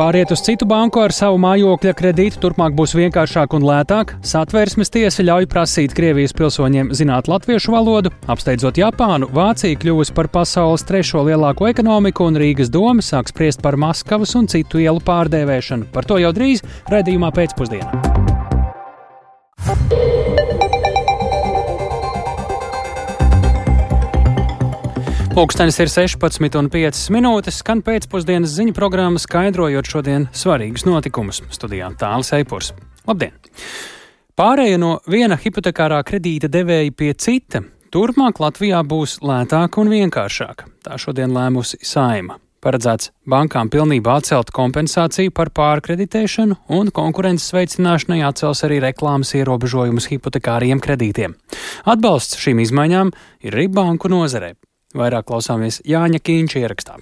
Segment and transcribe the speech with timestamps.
[0.00, 4.14] Pāriet uz citu banku ar savu mājokļa kredītu turpmāk būs vienkāršāk un lētāk.
[4.24, 8.08] Satversmes tiesa ļauj prasīt Krievijas pilsoņiem zināt latviešu valodu.
[8.32, 13.76] Apsteidzot Japānu, Vācija kļuvusi par pasaules trešo lielāko ekonomiku, un Rīgas doma sāk spriest par
[13.76, 15.92] Maskavas un citu ielu pārdēvēšanu.
[15.92, 17.92] Par to jau drīz redzījumā pēcpusdienā.
[25.40, 31.38] Pūkstens ir 16,5 minūtes, skan pēcpusdienas ziņu programma, skaidrojot šodien svarīgus notikumus.
[31.56, 32.74] Studijā Tāls Eipurs.
[33.08, 33.32] Labdien!
[34.36, 40.68] Pārēja no viena hipotekārā kredīta devēja pie cita turpmāk Latvijā būs lētāka un vienkāršāka.
[40.84, 42.36] Tā šodien lēmusi Saima.
[42.60, 50.84] Paredzēts bankām pilnībā atcelt kompensāciju par pārkreditēšanu, un konkurences veicināšanai atcels arī reklāmas ierobežojumus hipotekāriem
[50.84, 51.40] kredītiem.
[51.88, 53.16] Atbalsts šīm izmaiņām
[53.48, 54.58] ir arī banku nozarē.
[54.96, 56.98] Vairāk klausāmies Jāņa Kīņša ierakstā.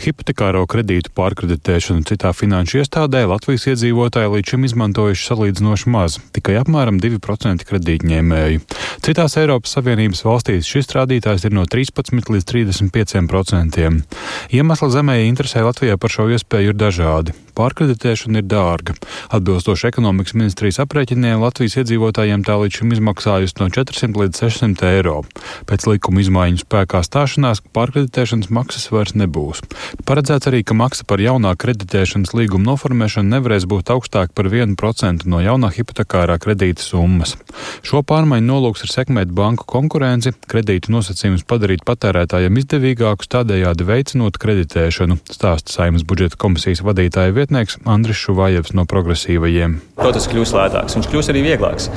[0.00, 7.00] Hipotekāro kredītu pārkreditēšanu citā finanšu iestādē Latvijas iedzīvotāji līdz šim izmantojuši salīdzinoši maz, tikai apmēram
[7.02, 8.62] 2% kredītņēmēju.
[9.04, 13.92] Citās Eiropas Savienības valstīs šis rādītājs ir no 13 līdz 35%.
[14.56, 17.36] Iemesli zemēji interesē Latvijā par šo iespēju ir dažādi.
[17.58, 18.94] Pārkreditēšana ir dārga.
[19.34, 25.16] Atbilstoši ekonomikas ministrijas aprēķiniem, Latvijas iedzīvotājiem tā līdz šim izmaksājusi no 400 līdz 600 eiro.
[25.66, 29.64] Pēc likuma izmaiņu spēkā stāšanās pārkreditēšanas maksas vairs nebūs.
[30.06, 35.42] Paredzēts arī, ka maksa par jaunā kreditēšanas līguma noformēšanu nevarēs būt augstāka par 1% no
[35.42, 37.34] jaunā hipotekārā kredīta summas.
[37.82, 45.18] Šo pārmaiņu nolūks ir sekmēt banku konkurenci, kredītu nosacījumus padarīt patērētājiem izdevīgākus, tādējādi veicinot kreditēšanu,
[45.26, 49.78] stāsta Saimas budžeta komisijas vadītāja vietā pētnieks Andris Šuvājevs no progresīvajiem.
[49.96, 51.88] Process kļūs lētāks, viņš kļūs arī vieglāks,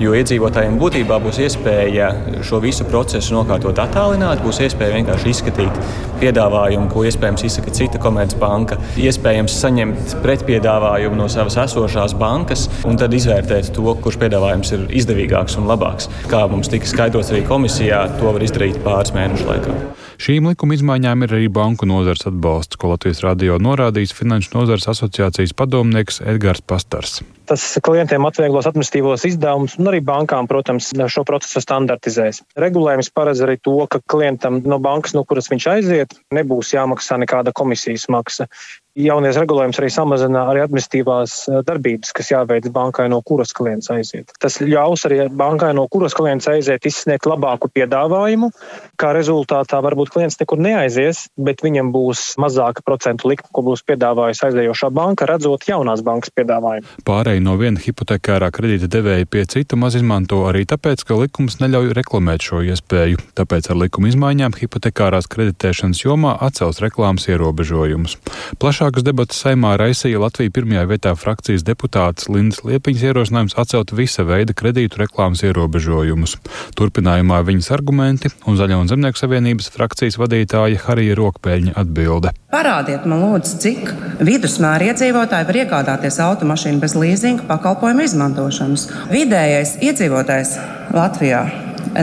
[0.00, 2.08] jo iedzīvotājiem būtībā būs iespēja
[2.42, 5.80] šo visu procesu nokārtot attālināt, būs iespēja vienkārši izskatīt
[6.22, 13.12] piedāvājumu, ko iespējams izsaka cita komercbanka, iespējams saņemt pretpiedāvājumu no savas esošās bankas un tad
[13.12, 16.08] izvērtēt to, kurš piedāvājums ir izdevīgāks un labāks.
[16.32, 19.76] Kā mums tika skaidrots arī komisijā, to var izdarīt pāris mēnešu laikā.
[20.14, 25.54] Šīm likuma izmaiņām ir arī banku nozars atbalsts, ko Latvijas radio norādījis Finanšu nozars asociācijas
[25.58, 27.20] padomnieks Edgars Pastars.
[27.48, 32.40] Tas klientiem atvieglos administratīvos izdevumus, un arī bankām, protams, šo procesu standartizēs.
[32.60, 37.52] Regulējums paredz arī to, ka klientam no bankas, no kuras viņš aiziet, nebūs jāmaksā nekāda
[37.56, 38.48] komisijas maksa.
[38.94, 44.30] Jaunies regulējums arī samazina arī administratīvās eh, darbības, kas jāveic bankai, no kuras klients aiziet.
[44.38, 48.52] Tas ļaus arī bankai, no kuras klients aiziet, izsniegt labāku piedāvājumu.
[48.94, 54.46] Kā rezultātā varbūt klients nekur neaizies, bet viņam būs mazāka procentu likme, ko būs piedāvājusi
[54.46, 56.86] aizējošā banka, redzot jaunās bankas piedāvājumu.
[57.34, 61.90] Pārēj no viena hipotekārā kredīta devēja pie cita maz izmanto arī tāpēc, ka likums neļauj
[61.98, 63.18] reklamēt šo iespēju.
[63.34, 68.14] Tāpēc ar likuma izmaiņām hipotekārās kreditēšanas jomā atcels reklāmas ierobežojumus.
[68.62, 74.22] Plašāk Plašākas debatas saimā raisīja Latvija pirmajā vietā frakcijas deputāts Lindas Liepiņas ierosinājums atcelt visa
[74.28, 76.36] veida kredītu reklāmas ierobežojumus.
[76.78, 82.30] Turpinājumā viņas argumenti un Zaļo un Zemnieku savienības frakcijas vadītāja Harija Rokpēļņa atbilde.
[82.54, 83.90] Parādiet man lūdzu, cik
[84.22, 88.88] vidusmēra iedzīvotāji var iegādāties automašīnu bez līzinga pakalpojumu izmantošanas.
[89.08, 90.58] Vidējais iedzīvotājs
[90.92, 91.46] Latvijā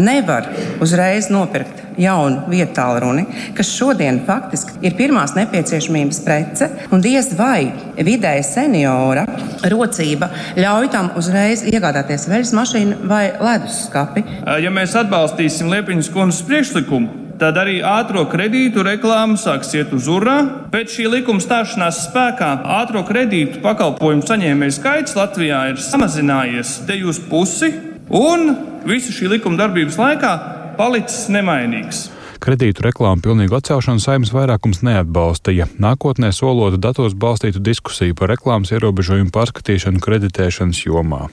[0.02, 0.48] nevar
[0.82, 7.70] uzreiz nopirkt jaunu vietu tālruni, kas šodien faktiski ir pirmās nepieciešamības prece, un diez vai
[7.98, 9.28] vidēji seniora
[9.70, 14.26] rocība ļauj tam uzreiz iegādāties veļas mašīnu vai leduskapi.
[14.64, 20.38] Ja mēs atbalstīsim Liepiņas kundzes priekšlikumu, tad arī ātrā kredītu reklāma sāks iet uz urā.
[20.74, 27.18] Pēc šī likuma stāšanās spēkā ātrā kredītu pakalpojumu saņēmēju skaits Latvijā ir samazinājies te uz
[27.32, 27.72] pusi,
[28.14, 28.54] un
[28.86, 30.34] visu šī likuma darbības laikā
[30.78, 32.10] palicis nemainīgs.
[32.42, 35.68] Kredītu reklāmu pilnīgu atcelšanu saimnes vairākums neatbalstīja.
[35.78, 41.28] Nākotnē solota datos balstītu diskusiju par reklāmas ierobežojumu pārskatīšanu kreditēšanas jomā.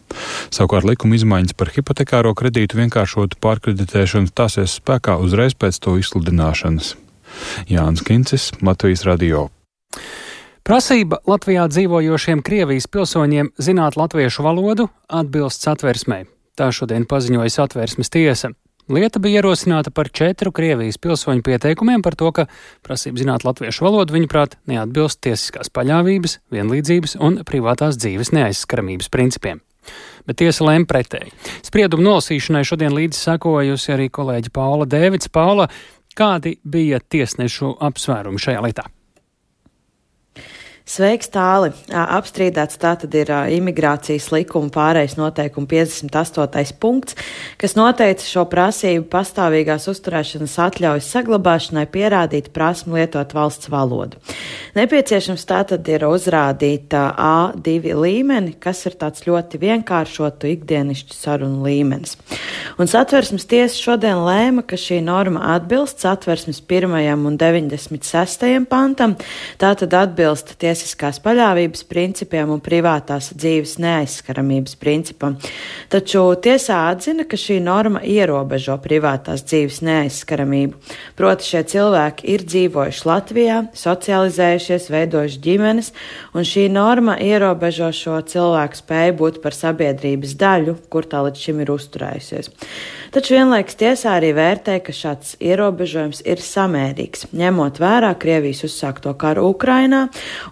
[0.53, 6.93] Savukārt likuma izmaiņas par hipotekāro kredītu vienkāršotu pārkreditēšanu stāsies spēkā uzreiz pēc to izsludināšanas.
[7.73, 9.49] Jānis Kincis, Latvijas Radio.
[10.61, 16.27] Prasība Latvijā dzīvojošiem Krievijas pilsoņiem zināt latviešu valodu atbilst satversmē.
[16.53, 18.53] Tā šodien paziņoja satversmes tiesa.
[18.89, 22.47] Lieta bija ierosināta par četru Krievijas pilsoņu pieteikumiem par to, ka
[22.87, 29.61] prasība zināt latviešu valodu, viņuprāt, neatbilst tiesiskās paļāvības, vienlīdzības un privātās dzīves neaizskaramības principiem.
[30.25, 31.35] Bet tiesa lēma pretēji.
[31.69, 35.29] Spriedumu nolasīšanai šodien līdzi sekojusi arī kolēģi Paula Dēvids.
[35.33, 35.69] Paula,
[36.17, 38.89] kādi bija tiesnešu apsvērumi šajā lietā?
[40.89, 41.69] Sveiks, tāli!
[41.93, 46.79] Apstrīdēts tātad ir imigrācijas likuma pārējais noteikuma 58.
[46.81, 47.17] punkts,
[47.61, 54.17] kas noteica šo prasību pastāvīgās uzturēšanas atļaujas saglabāšanai pierādīt prasmu lietot valsts valodu.
[54.79, 62.17] Nepieciešams tātad ir uzrādīt A2 līmeni, kas ir tāds ļoti vienkāršotu ikdienišķu sarunu līmenis.
[62.81, 66.97] Un satversmes tiesa šodien lēma, ka šī norma atbilst satversmes 1.
[67.29, 68.65] un 96.
[68.73, 69.19] pantam,
[69.61, 75.37] tātad atbilst tiesības tiesiskās paļāvības principiem un privātās dzīves neaizskaramības principam.
[75.91, 80.79] Taču tiesā atzina, ka šī norma ierobežo privātās dzīves neaizskaramību.
[81.19, 85.91] Proti šie cilvēki ir dzīvojuši Latvijā, socializējušies, veidojuši ģimenes,
[86.35, 91.65] un šī norma ierobežo šo cilvēku spēju būt par sabiedrības daļu, kur tā līdz šim
[91.65, 92.53] ir uzturējusies.
[93.09, 99.47] Taču vienlaiks tiesā arī vērtē, ka šāds ierobežojums ir samērīgs, ņemot vērā Krievijas uzsākto karu
[99.49, 100.03] Ukrainā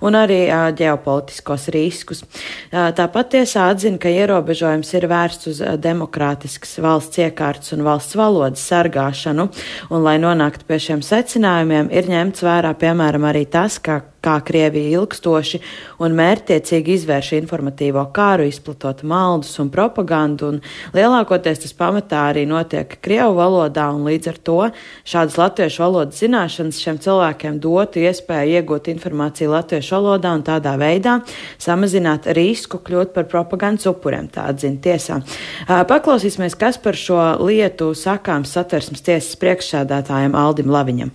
[0.00, 2.24] un arī uh, ģeopolitiskos riskus.
[2.72, 9.48] Tāpat tiesā atzina, ka ierobežojums ir vērsts uz demokrātiskas valsts iekārtas un valsts valodas sargāšanu,
[9.90, 15.00] un lai nonāktu pie šiem secinājumiem, ir ņemts vērā piemēram arī tas, ka kā Krievija
[15.00, 15.60] ilgstoši
[16.02, 20.60] un mērķtiecīgi izvērš informatīvo kāru, izplatot maldus un propagandu, un
[20.96, 24.58] lielākoties tas pamatā arī notiek Krievu valodā, un līdz ar to
[25.06, 31.18] šādas latviešu valodas zināšanas šiem cilvēkiem dotu iespēju iegūt informāciju latviešu valodā un tādā veidā
[31.62, 35.20] samazināt risku kļūt par propagandas upuriem, tā atzina tiesā.
[35.66, 41.14] Paklausīsimies, kas par šo lietu sakāms satversmes tiesas priekšsēdētājiem Aldim Laviņam.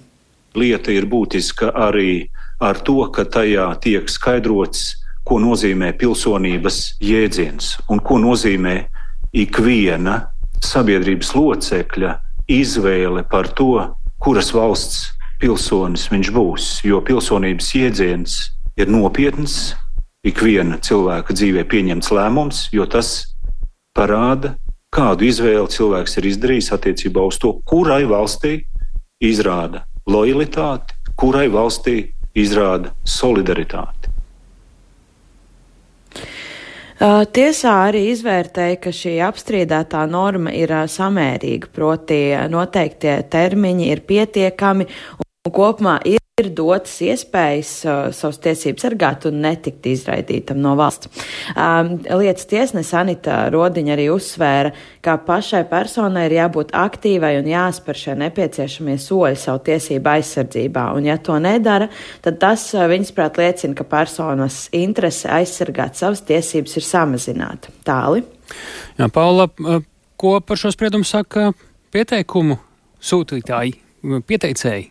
[0.57, 2.27] Lieta ir būtiska arī
[2.61, 8.75] ar to, ka tajā tiek skaidrots, ko nozīmē pilsonības jēdziens un ko nozīmē
[9.37, 10.17] ikviena
[10.65, 12.15] sabiedrības locekļa
[12.51, 13.73] izvēle par to,
[14.21, 15.09] kuras valsts
[15.41, 16.71] pilsonis viņš būs.
[16.85, 18.37] Jo pilsonības jēdziens
[18.77, 19.73] ir nopietns,
[20.27, 23.31] ikviena cilvēka dzīvē pieņemts lēmums, jo tas
[23.97, 24.55] parāda,
[24.93, 28.59] kādu izvēli cilvēks ir izdarījis attiecībā uz to, kurai valstī
[29.23, 34.09] izrāda lojalitāti, kurai valstī izrāda solidaritāti.
[37.33, 42.19] Tiesā arī izvērtēja, ka šī apstrīdētā norma ir samērīga, proti
[42.53, 44.85] noteiktie termiņi ir pietiekami
[45.41, 51.09] un kopumā ir dotas iespējas uh, savas tiesības sargāt un netikt izraidītam no valsts.
[51.53, 54.71] Um, lietas tiesnese Anita Rodiņa arī uzsvēra,
[55.01, 61.09] ka pašai personai ir jābūt aktīvai un jāspēr šie nepieciešamie soļi savu tiesību aizsardzībā, un
[61.09, 61.89] ja to nedara,
[62.25, 67.73] tad tas, uh, viņas prāt, liecina, ka personas interese aizsargāt savas tiesības ir samazināta.
[67.85, 68.25] Tāli.
[69.01, 69.81] Jā, Paula, uh,
[70.21, 71.49] ko par šo spriedumu saka
[71.93, 72.61] pieteikumu
[73.01, 73.77] sūtītāji,
[74.29, 74.90] pieteicēji?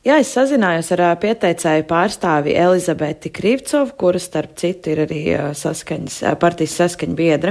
[0.00, 5.18] Jā, es sazinājos ar pieteicēju pārstāvi Elizabeti Krivcovu, kura starp citu ir arī
[5.52, 7.50] saskaņas, partijas saskaņa biedra.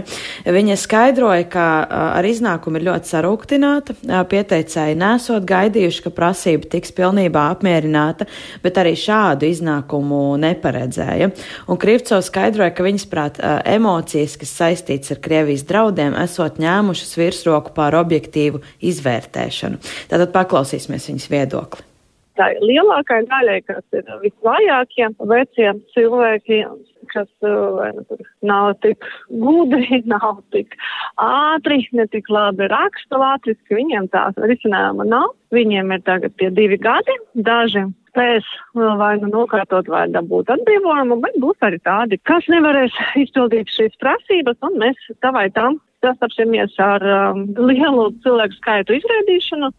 [0.50, 1.66] Viņa skaidroja, ka
[2.18, 3.94] ar iznākumu ir ļoti sarūktināta.
[4.32, 8.26] Pieteicēji nesot gaidījuši, ka prasība tiks pilnībā apmierināta,
[8.64, 11.30] bet arī šādu iznākumu neparedzēja.
[11.70, 13.38] Un Krivcovs skaidroja, ka viņas prāt
[13.70, 19.78] emocijas, kas saistīts ar Krievijas draudiem, esot ņēmušas virsroku pār objektīvu izvērtēšanu.
[20.10, 21.89] Tātad paklausīsimies viņas viedokli
[22.40, 26.78] tai lielākai daļai, kas ir visvājākie, veciem cilvēkiem,
[27.14, 30.78] kas vai, nu, nav tik gudri, nav tik
[31.24, 35.34] ātri, ne tik labi raksta latviski, viņiem tās risinājuma nav.
[35.56, 38.46] Viņiem ir tagad tie divi gadi, daži spēs
[38.76, 44.60] vai nu nokārtot vai dabūt atbrīvojumu, bet būs arī tādi, kas nevarēs izpildīt šīs prasības,
[44.66, 49.72] un mēs tā vai tam sastapsimies ar um, lielu cilvēku skaitu izrēdīšanu.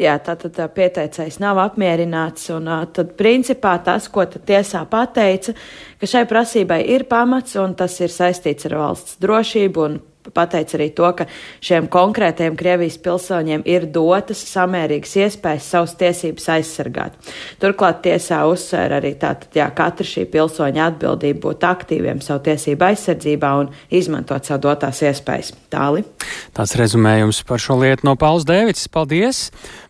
[0.00, 5.52] Jā, tātad tā, pieteicējs nav apmierināts, un tad principā tas, ko tiesā pateica,
[6.00, 9.98] ka šai prasībai ir pamats, un tas ir saistīts ar valsts drošību un
[10.34, 11.26] pateica arī to, ka
[11.64, 17.18] šiem konkrētiem Krievijas pilsoņiem ir dotas samērīgas iespējas savas tiesības aizsargāt.
[17.62, 23.52] Turklāt tiesā uzsver arī tātad, jā, katra šī pilsoņa atbildība būt aktīviem savu tiesību aizsardzībā
[23.62, 25.54] un izmantot savu dotās iespējas.
[25.72, 26.04] Tāli.
[26.52, 28.84] Tāds rezumējums par šo lietu no Pauls Dēvids.
[28.92, 29.48] Paldies!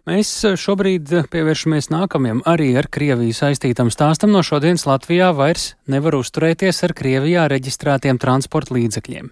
[0.08, 4.32] Mēs šobrīd pievēršamies nākamajam arī ar Krieviju saistītam stāstam.
[4.34, 9.30] No šodienas Latvijā vairs nevar uzturēties ar Krievijā reģistrētiem transporta līdzekļiem.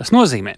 [0.00, 0.54] Tas nozīmē,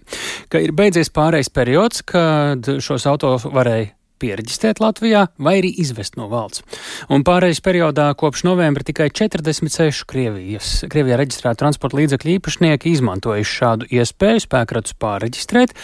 [0.47, 3.91] ka ir beidzies pārejas periods, kad šos auto varēja
[4.23, 6.63] pieregistrēt Latvijā vai arī izvest no valsts.
[7.11, 13.89] Un pārējais periodā kopš novembra tikai 46 Krievijas, Krievijā reģistrētu transporta līdzekļu īpašnieki izmantojuši šādu
[13.93, 15.75] iespēju spēkratus pārreģistrēt,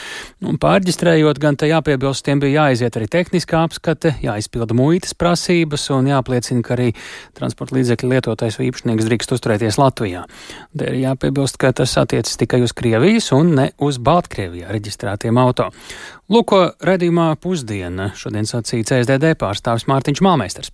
[0.46, 6.10] un pārreģistrējot gan te jāpiebilst, tiem bija jāiziet arī tehniskā apskate, jāizpilda muitas prasības un
[6.12, 6.92] jāpliecina, ka arī
[7.38, 10.26] transporta līdzekļu lietotais vai īpašnieks drīkst uzturēties Latvijā.
[10.78, 15.70] Te ir jāpiebilst, ka tas attiecas tikai uz Krievijas un ne uz Baltkrievijā reģistrētiem auto.
[16.30, 20.70] Lūko redzījumā pusdiena šodien sacīja CSDD pārstāvis Mārtiņš Māmeisters.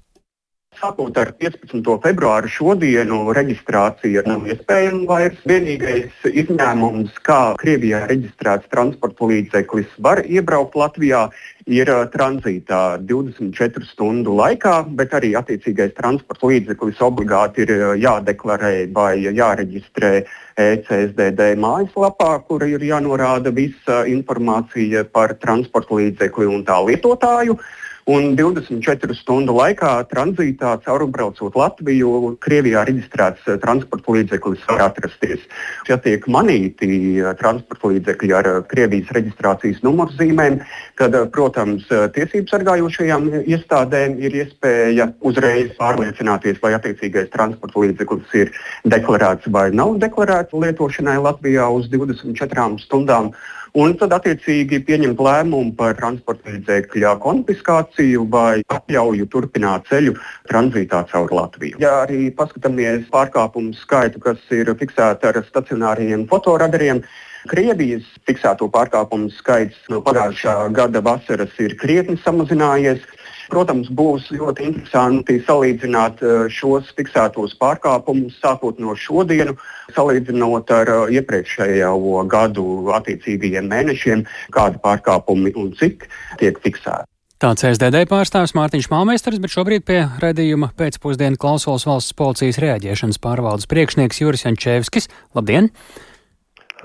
[0.75, 1.85] Sākot ar 15.
[2.03, 5.37] februāru šodienu reģistrācija nav iespējama vairs.
[5.47, 11.21] Vienīgais izņēmums, kā Krievijā reģistrēts transporta līdzeklis var iebraukt Latvijā,
[11.65, 18.73] ir uh, tranzītā 24 stundu laikā, bet arī attiecīgais transporta līdzeklis obligāti ir uh, jādeklarē
[18.95, 20.11] vai jāreģistrē
[20.59, 27.55] ECSDD mājaslapā, kur ir jānorāda visa informācija par transporta līdzekli un tā lietotāju.
[27.55, 35.47] Uh, Un 24 stundu laikā tranzītā caurbraucot Latviju, Krievijā reģistrēts eh, transporta līdzeklis var atrasties.
[35.89, 40.59] Ja tiek manīti eh, transporta līdzekļi ar eh, Krievijas reģistrācijas numurzīmēm,
[41.01, 48.53] tad, protams, tiesību sargājošajām iestādēm ir iespēja uzreiz pārliecināties, vai attiecīgais transporta līdzeklis ir
[48.85, 53.33] deklarēts vai nav deklarēts lietošanai Latvijā uz 24 stundām
[53.75, 60.15] un tad attiecīgi pieņemt lēmumu par transporta līdzekļa konfiskāciju vai atļauju turpināt ceļu
[60.49, 61.79] tranzītā caur Latviju.
[61.83, 67.03] Ja arī paskatāmies pārkāpumu skaitu, kas ir fiksēta ar stacionāriem fotoradariem,
[67.45, 73.03] Krievijas fiksēto pārkāpumu skaits no pagājušā gada vasaras ir krietni samazinājies.
[73.51, 79.59] Protams, būs ļoti interesanti salīdzināt eh, šos fiksētos pārkāpumus sākot no šodienas,
[79.95, 84.23] salīdzinot ar eh, iepriekšējo gadu attiecīgajiem mēnešiem,
[84.55, 86.07] kādi pārkāpumi un cik
[86.41, 87.09] tiek fiksēti.
[87.35, 93.67] Tāds SDD pārstāvis Mārtiņš Malmēsters, bet šobrīd pie redzījuma pēcpusdienu klausos valsts policijas reaģēšanas pārvaldes
[93.69, 95.09] priekšnieks Juris Jančēvskis.
[95.35, 95.67] Labdien!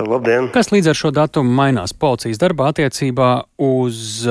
[0.00, 0.50] Labdien!
[0.50, 3.31] Kas līdz ar šo datumu mainās policijas darbā attiecībā
[3.62, 4.26] uz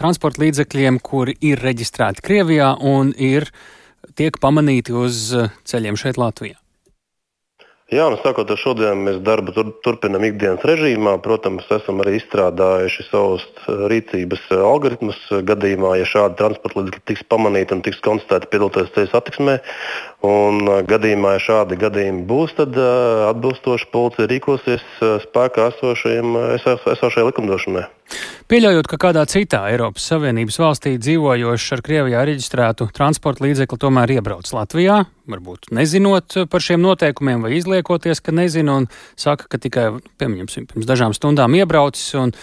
[0.00, 3.50] transporta līdzekļiem, kuri ir reģistrēti Krievijā un ir
[4.18, 5.28] tiek pamanīti uz
[5.68, 6.58] ceļiem šeit Latvijā?
[7.92, 11.18] Jā, nu, sākot ar šodienu, mēs darbu tur, turpinām ikdienas režīmā.
[11.20, 13.44] Protams, esam arī izstrādājuši savus
[13.92, 19.58] rīcības algoritmus gadījumā, ja šādi transporta līdzekļi tiks pamanīti un tiks konstatēti piedaloties ceļu satiksmē.
[20.24, 22.80] Un gadījumā, ja šādi gadījumi būs, tad
[23.28, 24.88] atbilstoši policija rīkosies
[25.28, 27.84] spēkā esošajai likumdošanai.
[28.52, 34.50] Pieļaujot, ka kādā citā Eiropas Savienības valstī dzīvojošs ar Krievijā reģistrētu transporta līdzekli tomēr iebrauc
[34.52, 34.98] Latvijā,
[35.32, 39.86] varbūt nezinot par šiem noteikumiem vai izliekoties, ka nezina un saka, ka tikai,
[40.20, 42.34] piemēram, pirms dažām stundām iebraucis, un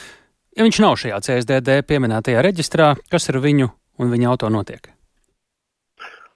[0.57, 4.89] ja viņš nav šajā CSDD pieminētajā reģistrā, kas ar viņu un viņa auto notiek?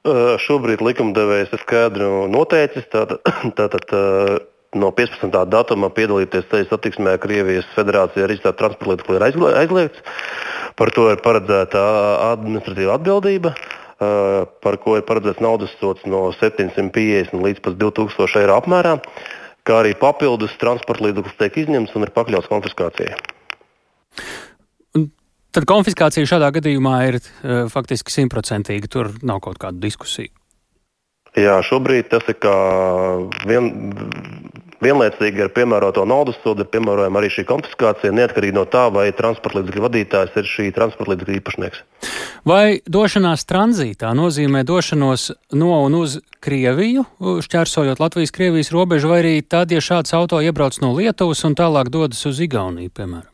[0.04, 3.24] Uh, šobrīd likumdevējs ir skaidri noteicis, tātad,
[3.60, 4.36] tātad uh,
[4.80, 5.30] no 15.
[5.50, 10.04] datuma piedalīties ceļu satiksmē Krievijas federācijā reģistrēta transporta līdzekļu ir aizliegts.
[10.80, 11.84] Par to ir paredzēta
[12.32, 13.54] administratīva atbildība,
[14.66, 18.98] par ko ir paredzēts naudas sots no 750 līdz pat 2000 eiro apmērā,
[19.64, 23.16] kā arī papildus transporta līdzeklis tiek izņemts un ir pakļauts konfiskācijai.
[25.54, 27.20] Tad konfiskācija šādā gadījumā ir
[27.70, 28.90] faktiski simtprocentīga.
[28.90, 30.34] Tur nav kaut kāda diskusija.
[31.38, 32.54] Jā, šobrīd tas ir kā
[33.50, 33.70] vien,
[34.84, 39.62] vienlaicīgi ar piemēroto naudas sodu ir piemērojama arī šī konfiskācija, neatkarīgi no tā, vai transporta
[39.62, 41.84] līdzekļu vadītājs ir šī transporta līdzekļu īpašnieks.
[42.48, 47.06] Vai došanās tranzītā nozīmē došanos no un uz Krieviju,
[47.48, 52.26] šķērsojot Latvijas-Krievijas robežu, vai arī tad, ja šāds auto iebrauc no Lietuvas un tālāk dodas
[52.28, 53.33] uz Igauniju, piemēram?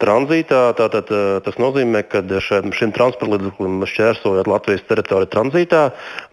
[0.00, 1.10] Tranzītā tātad,
[1.44, 5.82] tas nozīmē, ka šim, šim transporta līdzeklim šķērsojot Latvijas teritoriju tranzītā,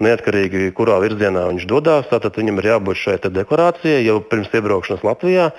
[0.03, 5.49] neatkarīgi kurā virzienā viņš dodas, tātad viņam ir jābūt šai deklarācijai jau pirms iebraukšanas Latvijā,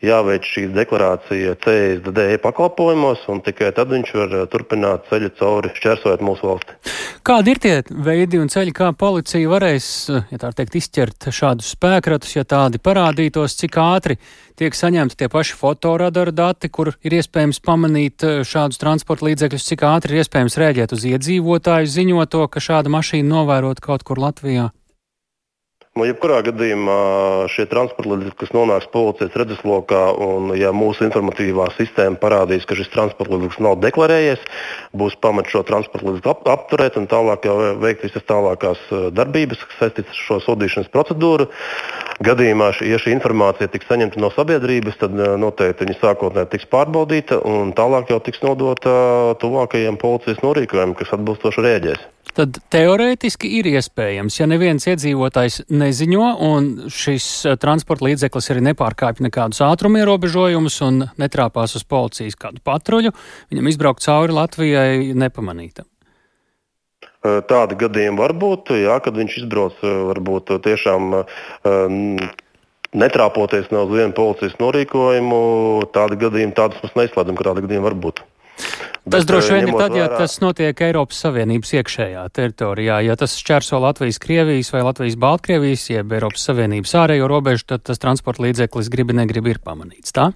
[0.00, 6.48] jāveic šī deklarācija CSDD pakalpojumos, un tikai tad viņš var turpināt ceļu cauri šķērsojot mūsu
[6.48, 6.96] valsti.
[7.28, 9.88] Kādi ir tie veidi un ceļi, kā policija varēs,
[10.32, 14.16] ja teikt, izķert šādus spēkratus, ja tādi parādītos, cik ātri
[14.58, 19.84] tiek saņemti tie paši fotoradaru dati, kur ir iespējams pamanīt eh, šādus transporta līdzekļus, cik
[19.88, 24.70] ātri ir iespējams rēģēt uz iedzīvotāju ziņoto, ka šāda mašīna novērot kaut kur Latvijā?
[25.98, 26.96] Nu, jebkurā gadījumā
[27.50, 32.92] šie transporta līdzekļi, kas nonāks policijas redzeslokā, un ja mūsu informatīvā sistēma parādīs, ka šis
[32.92, 34.44] transporta līdzeklis nav deklarējies,
[34.94, 37.48] būs pamats šo transporta līdzekli ap, apturēt un tālāk
[37.82, 41.48] veikt visas tālākās eh, darbības, kas saistītas ar šo sodīšanas procedūru.
[42.28, 47.40] Gadījumā, ja šī informācija tiks saņemta no sabiedrības, tad eh, noteikti viņa sākotnēji tiks pārbaudīta
[47.42, 48.94] un tālāk jau tiks nodota
[49.42, 52.06] tuvākajiem policijas norīkojumiem, kas atbilstoši rēģēs
[52.38, 59.26] tad teorētiski ir iespējams, ja neviens iedzīvotājs neziņo un šis eh, transporta līdzeklis arī nepārkāpj
[59.26, 63.14] nekādus ātruma ierobežojumus un netrāpās uz policijas kādu patruļu,
[63.52, 65.88] viņam izbraukt cauri Latvijai nepamanītam.
[67.18, 71.16] Tādi gadījumi var būt, jā, kad viņš izbrauc varbūt tiešām
[72.94, 75.40] netrāpoties ne uz vienu policijas norīkojumu.
[75.94, 78.22] Tādi gadījumi, tādus mēs neizslēdzam, ka tādi gadījumi var būt.
[79.08, 80.18] Tas Bet, droši vien ir tad, ja vērā...
[80.20, 82.98] tas notiek Eiropas Savienības iekšējā teritorijā.
[83.06, 88.02] Ja tas šķērso Latvijas, Krievijas vai Latvijas, Baltkrievijas, jeb Eiropas Savienības ārējo robežu, tad tas
[88.02, 90.12] transporta līdzeklis gribi negrib ir pamanīts.
[90.12, 90.28] Tā?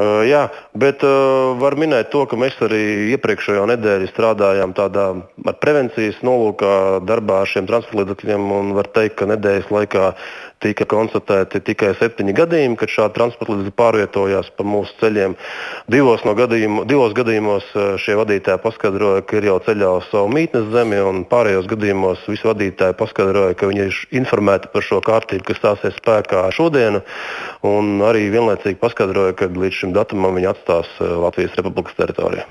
[0.00, 0.46] Uh, jā,
[0.78, 5.06] bet uh, var minēt to, ka mēs arī iepriekšējo nedēļu strādājām tādā
[5.50, 8.46] ar prevencijas nolūkā darbā ar šiem transporta līdzekļiem.
[8.78, 10.06] Var teikt, ka nedēļas laikā
[10.60, 15.36] tika konstatēti tikai septiņi gadījumi, kad šādi transporta līdzekļi pārvietojās pa mūsu ceļiem.
[15.90, 20.28] Divos, no gadījumu, divos gadījumos eh, šie vadītāji paskaidroja, ka ir jau ceļā uz savu
[20.34, 25.46] mītnes zemi, un pārējos gadījumos visi vadītāji paskaidroja, ka viņi ir informēti par šo kārtību,
[25.48, 27.00] kas stāsies spēkā šodienu,
[27.66, 32.44] un arī vienlaicīgi paskaidroja, ka līdz šim datumam viņi atstās eh, Latvijas Republikas teritorijā.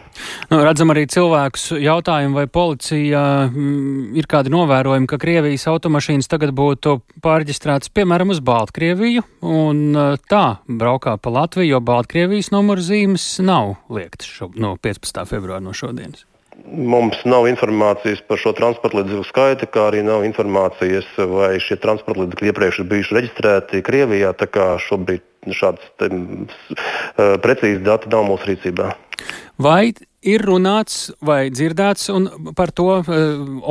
[0.50, 6.56] Nu, redzam arī cilvēkus jautājumu, vai policija mm, ir kādi novērojumi, ka Krievijas automašīnas tagad
[6.58, 13.26] būtu pārģistrētas piemēram, uz Baltkrieviju un uh, tā braukā pa Latviju, jo Baltkrievijas numuru zīmes
[13.44, 15.24] nav liektas šo, no 15.
[15.28, 16.26] februāra no šodienas.
[16.70, 22.26] Mums nav informācijas par šo transporta līdzekļu skaitu, kā arī nav informācijas, vai šie transporta
[22.26, 24.34] līdzekļi iepriekš ir bijuši reģistrēti Krievijā.
[24.38, 28.92] Tā kā šobrīd šādas te, uh, precīzi dati nav mūsu rīcībā.
[29.60, 29.92] Vai
[30.26, 32.10] ir runāts vai dzirdēts
[32.58, 33.08] par to uh,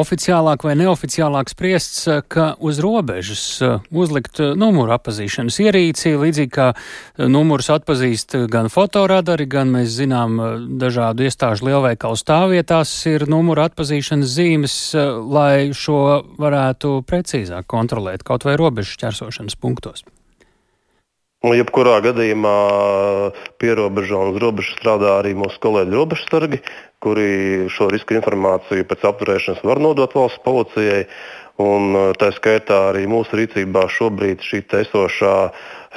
[0.00, 6.71] oficiālāk vai neoficiālāk spriests, uh, ka uz robežas uh, uzlikt numuru atpazīšanas ierīci, līdzīgi kā
[7.28, 10.38] numurus atpazīst gan fotoradari, gan mēs zinām
[10.81, 14.78] dažādu iestāžu lielveikalu stāvvietās ir numuru atpazīšanas zīmes,
[15.28, 16.00] lai šo
[16.40, 20.07] varētu precīzāk kontrolēt kaut vai robežu šķērsošanas punktos.
[21.38, 22.52] Jebkurā gadījumā
[23.62, 26.59] pierobežā un uz robežas strādā arī mūsu kolēģi robežsargi,
[26.99, 27.28] kuri
[27.71, 31.04] šo risku informāciju pēc apturēšanas var nodot valsts policijai.
[31.62, 35.37] Un, tā skaitā arī mūsu rīcībā šobrīd šī esošā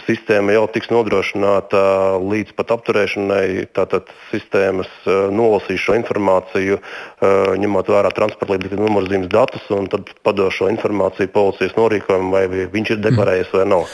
[0.05, 1.81] sistēma jau tiks nodrošināta
[2.23, 3.67] līdz pat apturēšanai.
[3.75, 10.11] Tātad sistēmas eh, nolasīs šo informāciju, eh, ņemot vērā transporta līdzekļu numurzīmes datus, un tad
[10.25, 13.87] pados šo informāciju policijas norīkojumam, vai viņš ir deklarējies vai nav.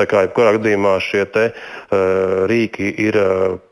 [0.00, 3.18] Tā kā jebkurā gadījumā šie te, uh, rīki ir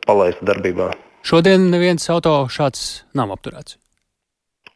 [0.06, 0.90] palaisti darbībā.
[1.26, 3.76] Šodien neviens auto šāds nav apturēts.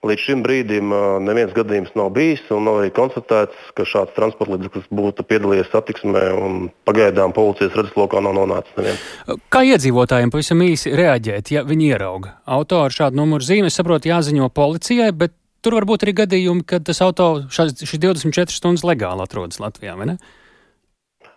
[0.05, 0.91] Līdz šim brīdim
[1.25, 6.25] neviens gadījums nav bijis, un nav arī konstatēts, ka šāds transporta līdzeklis būtu piedalījies satiksmē,
[6.37, 9.07] un pagaidām policijas redzeslokā nav nonācis neviens.
[9.49, 13.73] Kā iedzīvotājiem pavisam īsi reaģēt, ja viņi ierauga auto ar šādu numuru zīmi?
[13.73, 15.33] Es saprotu, jāziņo policijai, bet
[15.65, 20.13] tur var būt arī gadījumi, kad tas auto šīs 24 stundas legāli atrodas Latvijā, vai
[20.13, 20.19] ne?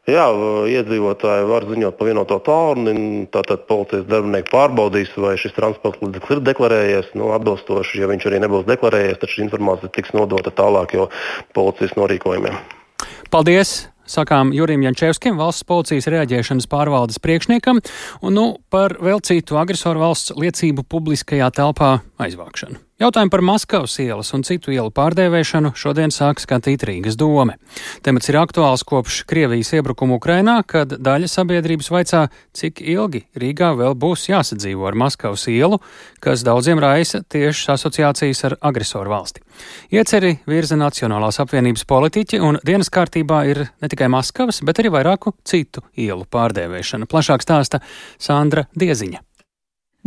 [0.08, 0.24] Jā,
[0.72, 3.26] iedzīvotāji var ziņot pa vienoto tālruni.
[3.28, 7.10] Tātad policijas darbinieki pārbaudīs, vai šis transporta līdzeklis ir deklarējies.
[7.20, 11.10] Nu, atbilstoši, ja viņš arī nebūs deklarējies, tad šī informācija tiks nodota tālāk jau
[11.58, 12.56] policijas norīkojumiem.
[13.36, 13.76] Paldies!
[14.08, 17.84] Sakām Jurim Jančevskim, valsts policijas reaģēšanas pārvaldes priekšniekam,
[18.24, 22.87] un nu par vēl citu agresoru valsts liecību publiskajā telpā aizvākšanu.
[22.98, 27.60] Jautājumu par Maskavas ielas un citu ielu pārdēvēšanu šodien sāk skatīt Rīgas dome.
[28.02, 32.24] Temats ir aktuāls kopš Krievijas iebrukuma Ukrainā, kad daļa sabiedrības vaicā,
[32.58, 35.78] cik ilgi Rīgā vēl būs jāsadzīvo ar Maskavas ielu,
[36.26, 39.46] kas daudziem raisa tieši asociācijas ar agresoru valsti.
[39.94, 45.38] Ieceri virza Nacionālās apvienības politiķi, un dienas kārtībā ir ne tikai Maskavas, bet arī vairāku
[45.46, 47.06] citu ielu pārdēvēšana.
[47.06, 47.86] Plašāk stāsta
[48.18, 49.27] Sandra Dieziņa.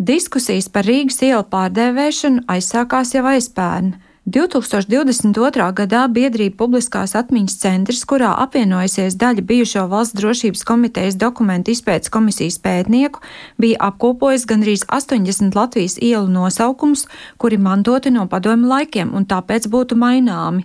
[0.00, 3.90] Diskusijas par Rīgas ielu pārdēvēšanu aizsākās jau aizpērn.
[4.32, 5.66] 2022.
[5.76, 12.56] gadā biedrība Publiskās atmiņas centrs, kurā apvienojusies daļa bijušo valsts drošības komitejas dokumentu izpētes komisijas
[12.64, 13.20] pētnieku,
[13.60, 17.04] bija apkopojis gandrīz 80 Latvijas ielu nosaukumus,
[17.36, 20.64] kuri mantoti no padomu laikiem un tāpēc būtu maināmi.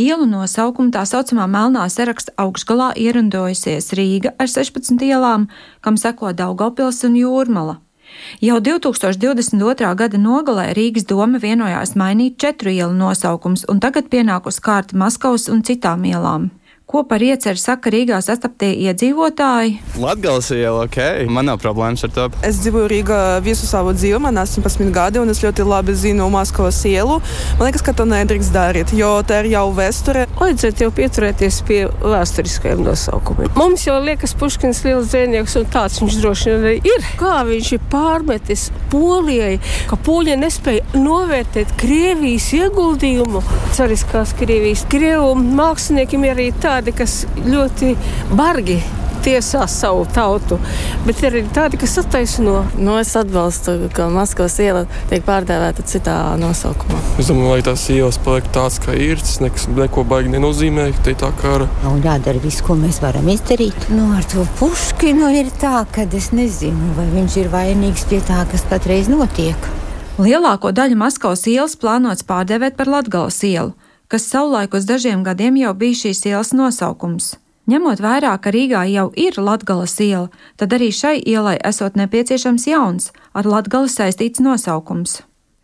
[0.00, 5.50] Ielu nosaukumu tā saucamā melnā saraksta augšgalā ierandojusies Rīga ar 16 ielām,
[5.84, 7.76] kam seko Daugopils un Jūrmala.
[8.40, 9.94] Jau 2022.
[9.96, 15.62] gada nogalē Rīgas doma vienojās mainīt četru ielu nosaukums, un tagad pienākus kārta Maskavas un
[15.66, 16.50] citām ielām.
[16.90, 19.76] Ko par ieceru saka Rīgā sastaptie iedzīvotāji?
[20.02, 20.96] Latvijas iela, ok,
[21.30, 22.24] man nav problēmas ar to.
[22.42, 26.80] Es dzīvoju Rīgā visu savu dzīvi, man 18 gadi, un es ļoti labi zinu Maskavas
[26.90, 27.20] ielu.
[27.60, 30.24] Man liekas, ka to nedrīkst darīt, jo tā ir jau vēsture.
[30.40, 33.54] Vajadzētu jau pieturēties pie vēsturiskajiem nosaukumiem.
[33.54, 37.08] Mums jau liekas, Puškins liels dzēnieks, un tāds viņš droši vien arī ir.
[37.22, 43.46] Kā viņš ir pārmetis Polijai, ka Polija nespēja novērtēt Krievijas ieguldījumu,
[43.78, 44.82] cariskās Krievijas.
[44.90, 47.94] Krievu māksliniekiem ir arī tā tādi, kas ļoti
[48.32, 48.80] bargi
[49.20, 50.56] tiesā savu tautu,
[51.04, 52.62] bet ir arī tādi, kas attaisno.
[52.80, 56.96] Nu, es atbalstu, ka Maskavas iela tiek pārdēvēta citā nosaukumā.
[57.20, 59.20] Es domāju, lai tās ielas paliek tādas, kā ir.
[59.20, 61.66] Tas nekas, neko baigi nenozīmē, ka tā kā ar.
[61.84, 63.90] Nu, jādara viss, ko mēs varam izdarīt.
[63.92, 68.46] Nu, ar to puškinu ir tā, ka es nezinu, vai viņš ir vainīgs pie tā,
[68.48, 69.68] kas patreiz notiek.
[70.16, 73.76] Lielāko daļu Maskavas ielas plānots pārdēvēt par Latgales ielu
[74.10, 77.36] kas savulaik uz dažiem gadiem jau bija šīs ielas nosaukums.
[77.70, 80.26] Ņemot vērā, ka Rīgā jau ir Latgales iela,
[80.58, 85.20] tad arī šai ielai esot nepieciešams jauns, ar Latgali saistīts nosaukums.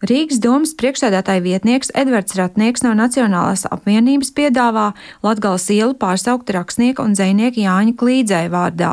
[0.07, 4.91] Rīgas domas priekšsēdētāja vietnieks Edvards Ratnieks no Nacionālās apvienības piedāvā
[5.27, 8.93] Latgales ielu pārsaukt rakstnieka un dzēnieka Jāņa Klīdzēja vārdā.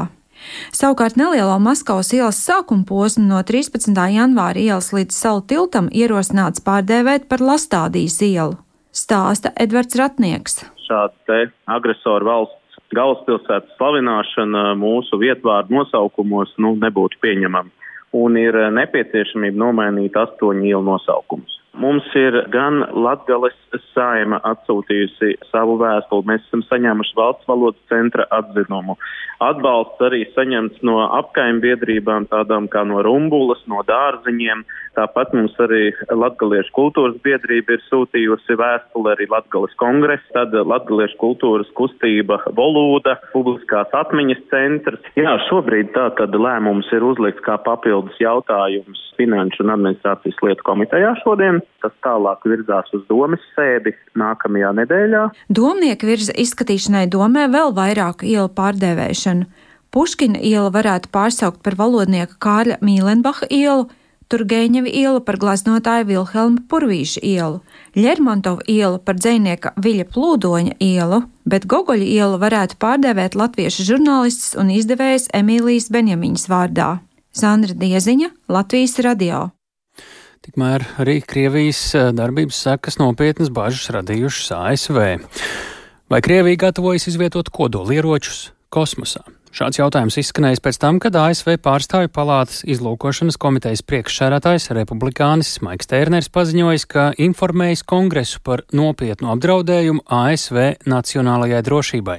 [0.74, 3.94] Savukārt nelielo Maskavas ielas sākuma posmu no 13.
[4.16, 8.63] janvāra ielas līdz salu tiltam ierosināts pārdēvēt par Lastādijas ielu
[8.94, 10.62] stāsta Edvards Ratnieks.
[10.86, 17.72] Šāda agresoru valsts galvaspilsētas slavināšana mūsu vietvārdu nosaukumos nu, nebūtu pieņemama.
[18.14, 21.63] Un ir nepieciešamība nomainīt astoņu ielu nosaukumus.
[21.74, 23.56] Mums ir gan Latgales
[23.96, 28.94] saima atsūtījusi savu vēstuli, mēs esam saņēmuši valsts valodas centra atzinumu.
[29.42, 34.62] Atbalsts arī saņemts no apkaimbiedrībām, tādām kā no Rumbulas, no dārziņiem.
[34.94, 41.74] Tāpat mums arī Latgaliešu kultūras biedrība ir sūtījusi vēstuli arī Latgales kongresa, tad Latgaliešu kultūras
[41.80, 45.12] kustība Volūda, publiskās atmiņas centrs.
[45.18, 51.18] Jā, šobrīd tā tad lēmums ir uzlikts kā papildus jautājums Finanšu un administrācijas lietu komitejā
[51.26, 51.63] šodien.
[51.84, 55.24] Tas tālāk virzās uz domas sēdi nākamajā nedēļā.
[55.52, 59.50] Domnieki virza izskatīšanai domē vēl vairāk ielu pārdēvēšanu.
[59.94, 63.90] Puškina iela varētu pārsaukt par valodnieka Kārļa Mīlenbacha ielu,
[64.34, 67.60] Turgeņeva iela par glaznotāju Vilhelma Purvīša ielu,
[67.94, 74.74] Lermontova iela par dzēnieka Viļa Plūdoņa ielu, bet Gogoļa ielu varētu pārdēvēt latviešu žurnālists un
[74.74, 76.94] izdevējs Emīlijas Benjamiņas vārdā.
[77.34, 79.50] Sandra Dieziņa, Latvijas radio.
[80.44, 84.98] Tikmēr arī Krievijas eh, darbības sekas nopietnas bažas radījušas ASV.
[86.12, 89.24] Vai Krievija gatavojas izvietot kodolieročus kosmosā?
[89.54, 96.32] Šāds jautājums izskanējis pēc tam, kad ASV pārstāvju palātas izlūkošanas komitejas priekšsērētājs republikānis Maiks Tērners
[96.34, 102.18] paziņojis, ka informējis kongresu par nopietnu apdraudējumu ASV nacionālajai drošībai.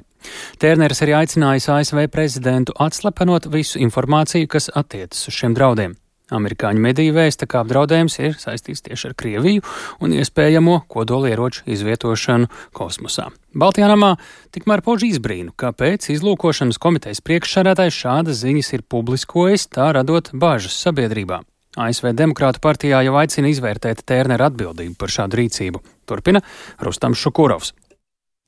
[0.62, 5.98] Tērners arī aicinājis ASV prezidentu atslepenot visu informāciju, kas attiecas uz šiem draudiem.
[6.38, 9.64] Amerikāņu mediju vēsta, ka apdraudējums ir saistīts tieši ar Krieviju
[10.04, 13.30] un iespējamo kodolieroču izvietošanu kosmosā.
[13.54, 14.14] Baltijā namā
[14.54, 21.44] tikmēr pauž izbrīnu, kāpēc izlūkošanas komitejas priekšsādātājs šādas ziņas ir publiskojis, tā radot bažas sabiedrībā.
[21.74, 25.82] ASV Demokrātu partijā jau aicina izvērtēt Tērnera atbildību par šādu rīcību.
[26.06, 26.42] Turpina
[26.82, 27.72] Rustams Šukurovs.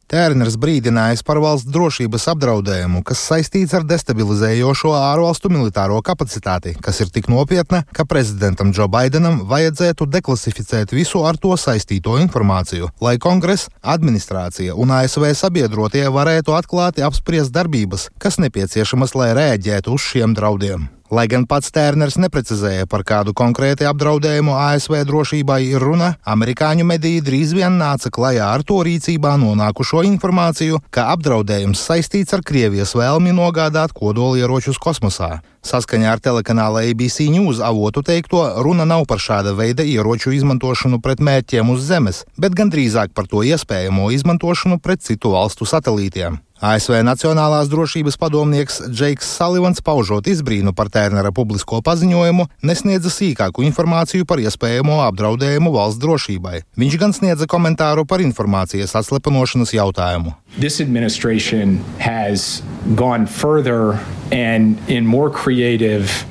[0.06, 7.10] Tērners brīdinājis par valsts drošības apdraudējumu, kas saistīts ar destabilizējošo ārvalstu militāro kapacitāti, kas ir
[7.10, 13.66] tik nopietna, ka prezidentam Džo Baidenam vajadzētu deklasificēt visu ar to saistīto informāciju, lai kongress,
[13.82, 20.86] administrācija un ASV sabiedrotie varētu atklāti apspriest darbības, kas nepieciešamas, lai rēģētu uz šiem draudiem.
[21.06, 27.22] Lai gan pats Tērners neprecizēja, par kādu konkrēti apdraudējumu ASV drošībai ir runa, amerikāņu mediji
[27.22, 33.36] drīz vien nāca klajā ar to rīcībā nonākušo informāciju, ka apdraudējums saistīts ar Krievijas vēlmi
[33.36, 35.36] nogādāt kodolieročus kosmosā.
[35.66, 41.18] Saskaņā ar telekanāla ABC News avotu teikto, runa nav par šāda veida ieroču izmantošanu pret
[41.18, 46.38] mērķiem uz Zemes, bet gan drīzāk par to iespējamo izmantošanu pret citu valstu satelītiem.
[46.56, 54.24] ASV Nacionālās drošības padomnieks Džeiks Salivans, paužot izbrīnu par Tērnera publisko paziņojumu, nesniedza sīkāku informāciju
[54.24, 56.62] par iespējamo apdraudējumu valsts drošībai.
[56.80, 60.32] Viņš gan sniedza komentāru par informācijas atslepenošanas jautājumu.
[60.56, 62.62] This administration has
[62.96, 64.00] gone further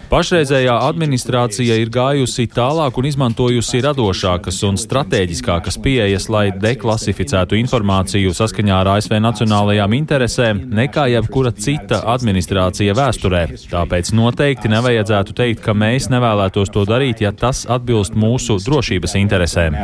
[0.06, 8.76] Pašreizējā administrācija ir gājusi tālāk un izmantojusi radošākas un strateģiskākas pieejas, lai deklasificētu informāciju saskaņā
[8.84, 13.42] ar ASV nacionālajām interesēm, nekā jebkura cita administrācija vēsturē.
[13.72, 19.80] Tāpēc noteikti nevajadzētu teikt, ka mēs nevēlētos to darīt, ja tas atbilst mūsu drošības interesēm.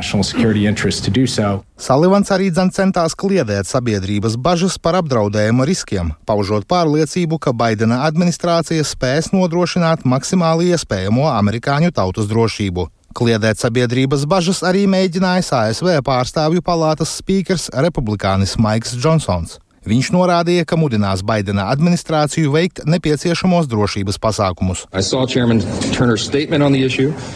[1.81, 9.30] Salivans arī centās kliedēt sabiedrības bažas par apdraudējumu riskiem, paužot pārliecību, ka Baidena administrācija spēs
[9.35, 12.89] nodrošināt maksimāli iespējamo amerikāņu tautas drošību.
[13.15, 19.60] Kliedēt sabiedrības bažas arī mēģinājis ASV pārstāvju palātas spīkers republikānis Maiks Džonsons.
[19.81, 24.83] Viņš norādīja, ka mudinās Baidena administrāciju veikt nepieciešamos drošības pasākumus.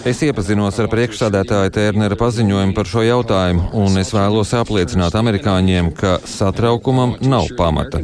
[0.05, 6.19] Es iepazinos ar priekšsādātāju Tērnera paziņojumu par šo jautājumu, un es vēlos apliecināt amerikāņiem, ka
[6.29, 8.03] satraukumam nav pamata.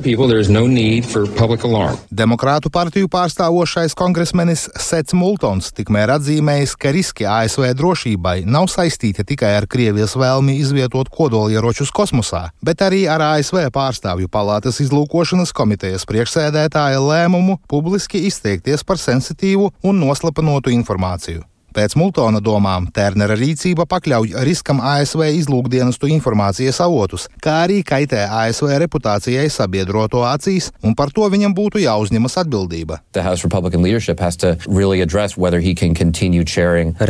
[2.09, 9.53] Demokrātu partiju pārstāvošais kongresmenis Sets Multons tikmēr atzīmējis, ka riski ASV drošībai nav saistīti tikai
[9.59, 17.03] ar Krievijas vēlmi izvietot kodolieročus kosmosā, bet arī ar ASV pārstāvju palātas izlūkošanas komitejas priekšsēdētāja
[17.03, 21.50] lēmumu publiski izteikties par sensitīvu un noslapenotu informāciju.
[21.71, 28.73] Pēc Multona domām Tērnera rīcība pakļauj riskam ASV izlūkdienestu informācijas avotus, kā arī kaitē ASV
[28.83, 32.99] reputācijai sabiedroto acīs, un par to viņam būtu jāuzņemas atbildība.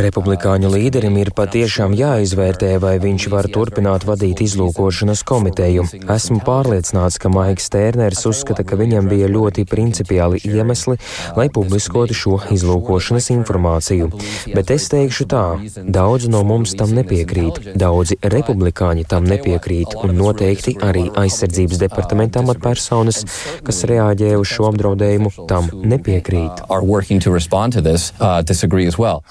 [0.02, 5.88] Republikāņu līderim ir patiešām jāizvērtē, vai viņš var turpināt vadīt izlūkošanas komiteju.
[6.06, 11.00] Esmu pārliecināts, ka Maiks Tērners uzskata, ka viņam bija ļoti principiāli iemesli,
[11.34, 14.12] lai publiskotu šo izlūkošanas informāciju.
[14.52, 15.44] Bet es teikšu tā,
[15.96, 23.22] daudzi no mums tam nepiekrīt, daudzi republikāņi tam nepiekrīt, un noteikti arī aizsardzības departamenta amatpersonas,
[23.66, 26.64] kas reaģē uz šo apdraudējumu, tam nepiekrīt.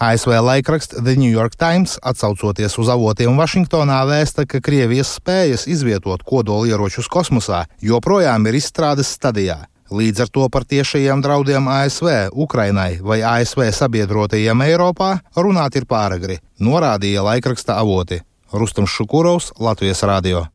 [0.02, 6.26] ASV laikraksts The New York Times, atsaucoties uz avotiem Vašingtonā, vēsta, ka Krievijas spējas izvietot
[6.28, 9.62] kodolieročus kosmosā joprojām ir izstrādes stadijā.
[9.92, 16.38] Līdz ar to par tiešajiem draudiem ASV, Ukrainai vai ASV sabiedrotajiem Eiropā runāt ir pāragri,
[16.64, 18.22] norādīja laikraksta avoti
[18.54, 20.46] Rustams Šukurovs, Latvijas radio.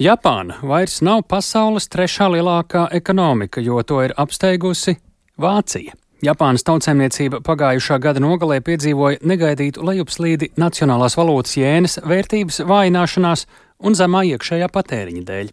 [0.00, 4.96] Japāna vairs nav pasaules trešā lielākā ekonomika, jo to ir apsteigusi
[5.36, 5.92] Vācija.
[6.24, 13.44] Japānas tautsēmniecība pagājušā gada nogalē piedzīvoja negaidītu lejupslīdi nacionālās valūtas jēnas vērtības vājināšanās
[13.84, 15.50] un zemā iekšējā patēriņa dēļ.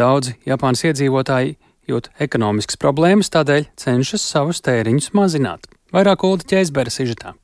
[0.00, 1.58] Daudzi Japānas iedzīvotāji
[1.90, 5.68] jūt ekonomiskas problēmas, tādēļ cenšas savus tēriņus mazināt.
[5.94, 7.34] Vairāk Ulu ķēzbera sižetā.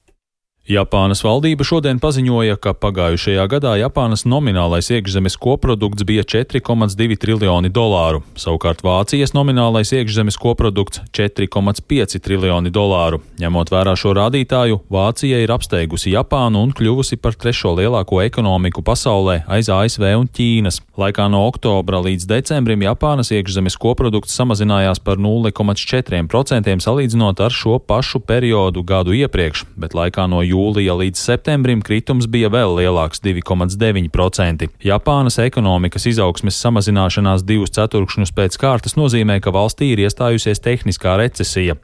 [0.66, 8.24] Japānas valdība šodien paziņoja, ka pagājušajā gadā Japānas nominālais iekšzemes koprodukts bija 4,2 triljoni dolāru,
[8.34, 13.20] savukārt Vācijas nominālais iekšzemes koprodukts- 4,5 triljoni dolāru.
[13.38, 19.44] Ņemot vērā šo rādītāju, Vācija ir apsteigusi Japānu un kļuvusi par trešo lielāko ekonomiku pasaulē
[19.46, 20.80] aiz ASV un Ķīnas.
[20.98, 28.18] Laikā no oktobra līdz decembrim Japānas iekšzemes koprodukts samazinājās par 0,4% salīdzinot ar šo pašu
[28.18, 34.68] periodu gadu iepriekš, bet laikā no jūlija līdz septembrim kritums bija vēl lielāks- 2,9%.
[34.82, 41.76] Japānas ekonomikas izaugsmes samazināšanās divus ceturkšņus pēc kārtas nozīmē, ka valstī ir iestājusies tehniskā recesija.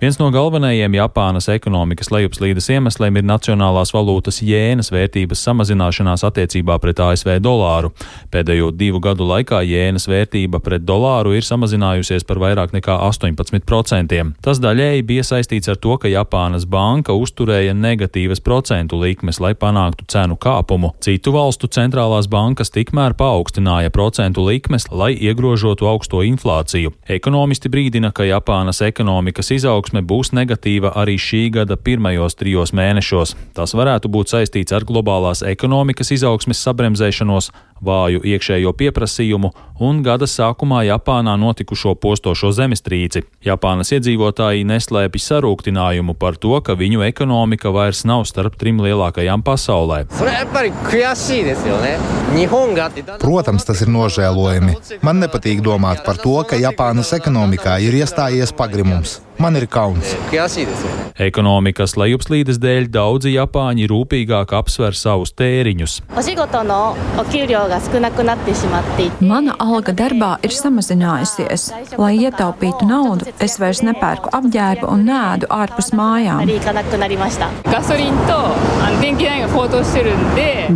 [0.00, 6.98] Viens no galvenajiem Japānas ekonomikas lejupslīdes iemesliem ir nacionālās valūtas jēnas vērtības samazināšanās attiecībā pret
[6.98, 7.92] ASV dolāru.
[8.34, 14.18] Pēdējo divu gadu laikā jēnas vērtība pret dolāru ir samazinājusies par vairāk nekā 18%.
[14.42, 20.08] Tas daļēji bija saistīts ar to, ka Japānas banka uzturēja negatīvas procentu likmes, lai panāktu
[20.10, 20.90] cenu kāpumu.
[21.06, 26.96] Citu valstu centrālās bankas tikmēr paaugstināja procentu likmes, lai iegrožotu augsto inflāciju.
[27.06, 33.34] Ekonomisti brīdina, ka Japānas ekonomikas izaugsme izaugsme būs negatīva arī šī gada pirmajos trijos mēnešos.
[33.54, 37.50] Tas varētu būt saistīts ar globālās ekonomikas izaugsmes sabremzēšanos,
[37.84, 39.50] vāju iekšējo pieprasījumu
[39.84, 43.24] un gada sākumā Japānā notikušo postošo zemestrīci.
[43.44, 50.04] Japānas iedzīvotāji neslēpj sarūktinājumu par to, ka viņu ekonomika vairs nav starp trim lielākajām pasaulē.
[53.20, 54.78] Protams, tas ir nožēlojami.
[55.04, 59.20] Man nepatīk domāt par to, ka Japānas ekonomikā ir iestājies pagrimums.
[59.38, 60.12] Man ir kauns.
[61.18, 65.96] Ekonomikas lejupslīdes dēļ daudzi Japāņi rūpīgāk apsver savus tēriņus.
[69.24, 71.66] Mana alga darbā ir samazinājusies.
[71.98, 76.46] Lai ietaupītu naudu, es vairs nepērku apģērbu un nēdu ārpus mājām.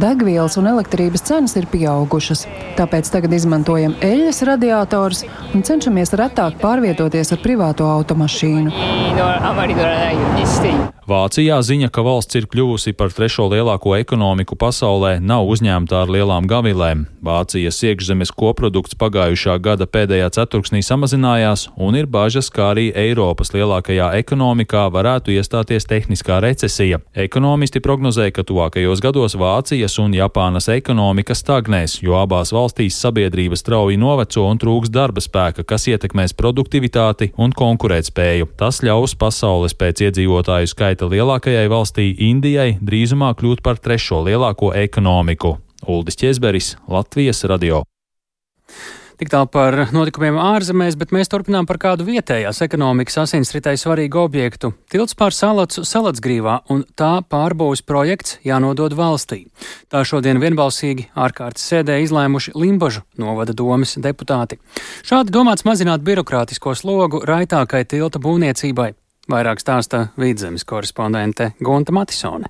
[0.02, 2.44] Degvielas un elektrības cenas ir pieaugušas,
[2.78, 8.47] tāpēc tagad izmantojam eļļas radiatorus un cenšamies retāk pārvietoties ar privāto automašīnu.
[8.48, 10.97] いうのあまり乗らないようにしている。
[11.08, 17.06] Vācijā ziņa, ka valsts ir kļuvusi par trešo lielāko ekonomiku pasaulē, nav uzņemta ar lielām gavilēm.
[17.24, 24.10] Vācijas iekšzemes koprodukts pagājušā gada pēdējā ceturksnī samazinājās, un ir bažas, ka arī Eiropas lielākajā
[24.20, 27.00] ekonomikā varētu iestāties tehniskā recesija.
[27.16, 33.96] Ekonomisti prognozē, ka tuvākajos gados Vācijas un Japānas ekonomika stagnēs, jo abās valstīs sabiedrība strauji
[33.96, 38.52] noveco un trūks darba spēka, kas ietekmēs produktivitāti un konkurētspēju.
[38.60, 44.72] Tas ļaus pasaules pēc iedzīvotāju skaita skaita lielākajai valstī Indijai drīzumā kļūt par trešo lielāko
[44.74, 45.58] ekonomiku.
[45.86, 47.84] Uldis Česberis, Latvijas radio.
[49.18, 54.72] Tik tālu par notikumiem ārzemēs, bet mēs turpinām par kādu vietējās ekonomikas asinsritai svarīgu objektu-
[54.90, 59.46] tilts pār salacu Salatsgrīvā, un tā pārbūves projekts jānodod valstī.
[59.90, 64.58] Tā šodien vienbalsīgi ārkārtas sēdē izlēmuši Limbažu novada domas deputāti.
[65.02, 68.94] Šādi domāts mazināt birokrātisko slogu raitākai tilta būvniecībai.
[69.28, 72.48] Vairāk stāsta vidzemes korespondente Gonta Matisone.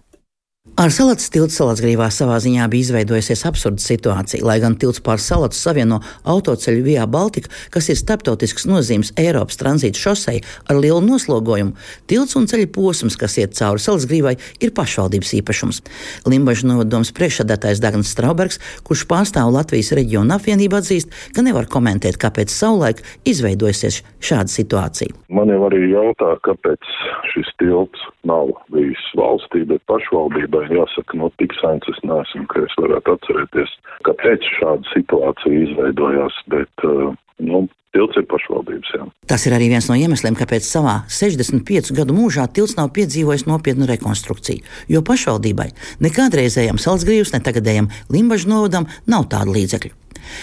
[0.78, 5.58] Ar salats tiltu salatsgrīvā savā ziņā bija izveidojusies absurda situācija, lai gan tilts pār salatu
[5.58, 10.36] savieno autoceļu Vijā Baltika, kas ir starptautisks nozīmes Eiropas tranzīta šosei
[10.70, 11.74] ar lielu noslogojumu,
[12.06, 15.82] tilts un ceļa posms, kas iet cauri salatsgrīvai, ir pašvaldības īpašums.
[16.30, 22.54] Limbaģa novadoms priekšsādātājs Dagns Straubergs, kurš pārstāv Latvijas reģionu apvienību, atzīst, ka nevar komentēt, kāpēc
[22.54, 25.10] savulaik izveidojusies šāda situācija.
[25.26, 26.94] Man jau arī jautā, kāpēc
[27.34, 32.76] šis tilts nav bijis valstī, bet pašvaldībai jāsaka, no tik sens es neesmu, ka es
[32.80, 33.74] varētu atcerēties,
[34.08, 38.90] kāpēc šāda situācija izveidojās, bet, uh, nu, tilts ir pašvaldības.
[38.94, 39.06] Jā.
[39.30, 43.88] Tas ir arī viens no iemesliem, kāpēc savā 65 gadu mūžā tilts nav piedzīvojis nopietnu
[43.88, 44.64] rekonstrukciju.
[44.92, 45.70] Jo pašvaldībai,
[46.04, 49.96] ne kādreizējam Salzgrīvs, ne tagadējam Limbaģa novadam nav tādu līdzekļu.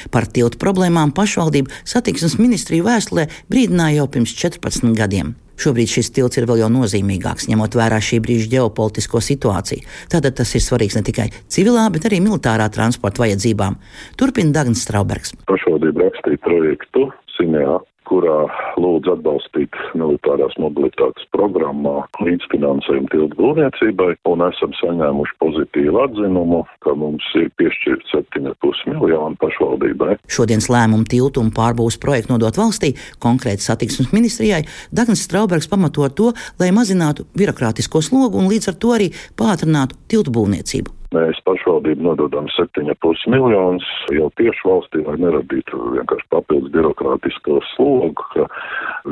[0.09, 5.35] Par tiltu problēmām pašvaldība satiksmes ministriju vēstulē brīdināja jau pirms 14 gadiem.
[5.61, 9.85] Šobrīd šis tilts ir vēl jau nozīmīgāks, ņemot vērā šī brīža ģeopolitisko situāciju.
[10.11, 13.79] Tātad tas ir svarīgs ne tikai civilā, bet arī militārā transporta vajadzībām.
[14.19, 15.35] Turpina Dagns Straubergs.
[15.49, 18.37] Pašvaldība rakstīja projektu Sinjā kurā
[18.81, 27.27] lūdz atbalstīt militārās mobilitātes programmā līdzfinansējumu tiltu būvniecībai, un esam saņēmuši pozitīvu atzinumu, ka mums
[27.39, 30.17] ir piešķirt 7,5 miljonu pašvaldībai.
[30.31, 34.63] Šodienas lēmumu tiltu un pārbūves projektu nodot valstī, konkrēti satiksmes ministrijai,
[34.95, 40.33] Dagnis Straubergs pamato to, lai mazinātu birokrātisko slogu un līdz ar to arī pātrinātu tiltu
[40.35, 40.94] būvniecību.
[41.13, 48.47] Mēs pašvaldību nododam 7,5 miljonus jau tieši valstī, lai neradītu vienkārši papildus birokrātisko slogu, ka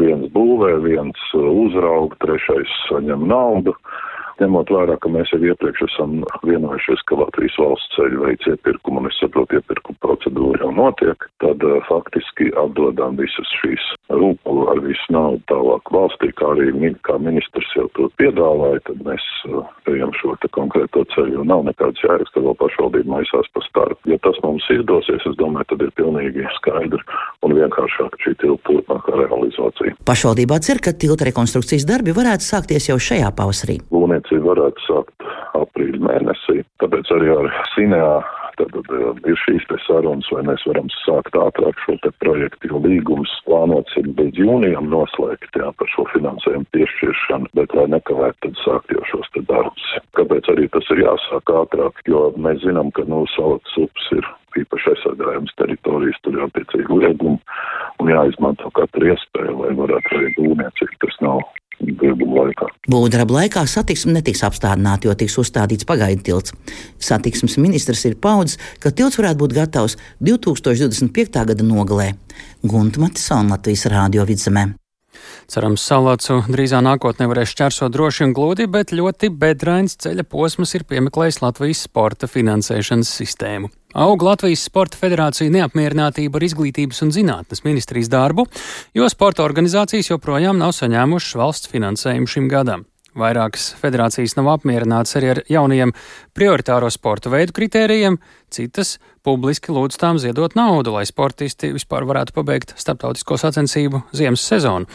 [0.02, 3.76] viens būvē, viens uzrauga, trešais saņem naudu.
[4.42, 9.12] Ņemot vērā, ka mēs jau iepriekš esam vienojušies, ka Latvijas valsts ceļu veids iepirkumu, un
[9.12, 13.86] es saprotu, iepirkuma procedūra jau notiek, tad uh, faktiski atdodam visas šīs
[14.18, 19.04] rūpalu ar visu naudu tālāk valstī, kā arī min, kā ministrs jau to piedāvāja, tad
[19.08, 23.50] mēs uh, ejam šo te konkrēto ceļu, jo nav nekāds jēgas, ka vēl pašvaldība maisās
[23.54, 24.00] pa starp.
[24.10, 27.02] Ja tas mums izdosies, es domāju, tad ir pilnīgi skaidri
[27.46, 29.98] un vienkāršāk šī tilta turpmākā realizācija.
[30.08, 33.80] Pašvaldībā cer, ka tilta rekonstrukcijas darbi varētu sākties jau šajā pavasarī.
[33.94, 36.64] Būvniec būvniecība varētu sākt aprīļa mēnesī.
[36.82, 38.14] Tāpēc arī ar Sinējā
[38.60, 42.82] tad uh, ir šīs te sarunas, vai mēs varam sākt ātrāk šo te projektu, jo
[42.84, 48.62] līgums plānots ir līdz jūnijam noslēgt, jā, par šo finansējumu piešķiršanu, bet lai nekavētu, tad
[48.64, 49.90] sākt jau šos te darbus.
[50.20, 54.28] Kāpēc arī tas ir jāsāk ātrāk, jo mēs zinām, ka, nu, salats ups ir
[54.60, 57.40] īpaši aizsargājums teritorijas, tur ir attiecīgi liegumi
[58.02, 61.00] un jāizmanto katra iespēja, lai varētu arī būvniecību.
[61.04, 61.42] Tas nav
[61.84, 66.54] Būvdarba laikā satiksme netiks apstādināta, jo tiks uzstādīts pagaidu tilts.
[67.02, 71.44] Satiksmes ministrs ir paudzis, ka tilts varētu būt gatavs 2025.
[71.52, 72.14] gada nogalē.
[72.64, 74.72] Gunta Matisona Latvijas Rādio vidzemē.
[75.52, 80.88] Cerams, salācu drīzā nākotnē varēs šķērsot droši un gludi, bet ļoti bedrains ceļa posms ir
[80.90, 83.70] piemeklējis Latvijas sporta finansēšanas sistēmu.
[83.94, 88.48] Aug Latvijas Sporta Federācija neapmierinātība ar izglītības un zinātnes ministrijas darbu,
[88.98, 92.88] jo sporta organizācijas joprojām nav saņēmušas valsts finansējumu šim gadam.
[93.20, 95.92] Vairākas federācijas nav apmierinātas arī ar jaunajiem
[96.34, 98.18] prioritāro sporta veidu kritērijiem,
[98.54, 104.90] citas publiski lūdz tām ziedot naudu, lai sportisti vispār varētu pabeigt starptautisko sacensību ziemas sezonu.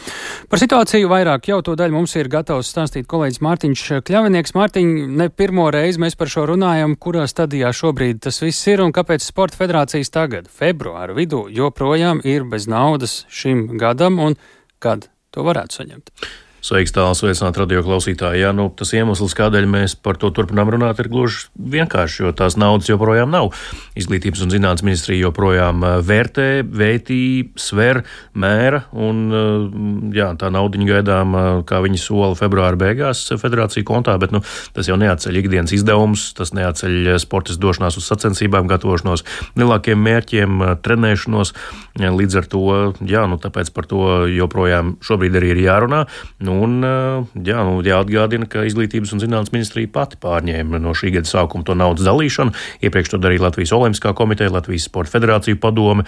[0.51, 4.55] Par situāciju vairāk jau to daļu mums ir gatavs stāstīt kolēģis Mārtiņš Kļavinieks.
[4.57, 8.93] Mārtiņ, ne pirmo reizi mēs par šo runājam, kurā stadijā šobrīd tas viss ir un
[8.95, 14.37] kāpēc sporta federācijas tagad, februāra vidū, joprojām ir bez naudas šim gadam un
[14.83, 16.13] kad to varētu saņemt.
[16.59, 18.41] Sveiks, tālāk, sveicināt radio klausītāji.
[18.43, 22.57] Jā, nu, tas iemesls, kādēļ mēs par to turpinām runāt, ir gluži vienkārši, jo tās
[22.59, 23.53] naudas joprojām nav.
[23.99, 27.21] Izglītības un zinātnes ministrija joprojām eh, vērtē, vētī,
[27.59, 28.01] sver,
[28.35, 34.17] mēra, un eh, jā, tā naudiņa gaidām, eh, kā viņi sola februāra beigās federācija kontā,
[34.19, 34.43] bet nu,
[34.75, 39.23] tas jau neatceļ ikdienas izdevumus, tas neatceļ sportistu došanās uz sacensībām, gatavošanos
[39.55, 41.55] lielākiem mērķiem, trenēšanos.
[41.99, 42.65] Līdz ar to,
[43.07, 46.05] jā, nu, tāpēc par to joprojām šobrīd arī ir jārunā.
[46.49, 46.81] Nu, un
[47.45, 51.77] jā, nu, jāatgādina, ka Izglītības un zinātnes ministrija pati pārņēma no šī gada sākuma to
[51.77, 52.55] naudas dalīšanu.
[52.85, 56.07] Iepriekš to darīja Latvijas Olimpiskā komiteja, Latvijas Sporta federācija padome.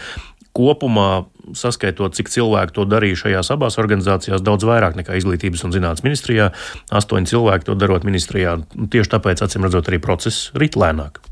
[0.58, 6.04] Kopumā, saskaitot, cik cilvēku to darīja šajās abās organizācijās, daudz vairāk nekā Izglītības un zinātnes
[6.04, 6.52] ministrijā.
[6.92, 8.58] Astoņi cilvēki to darot ministrijā.
[8.92, 11.24] Tieši tāpēc, acīm redzot, arī process rit lēnāk.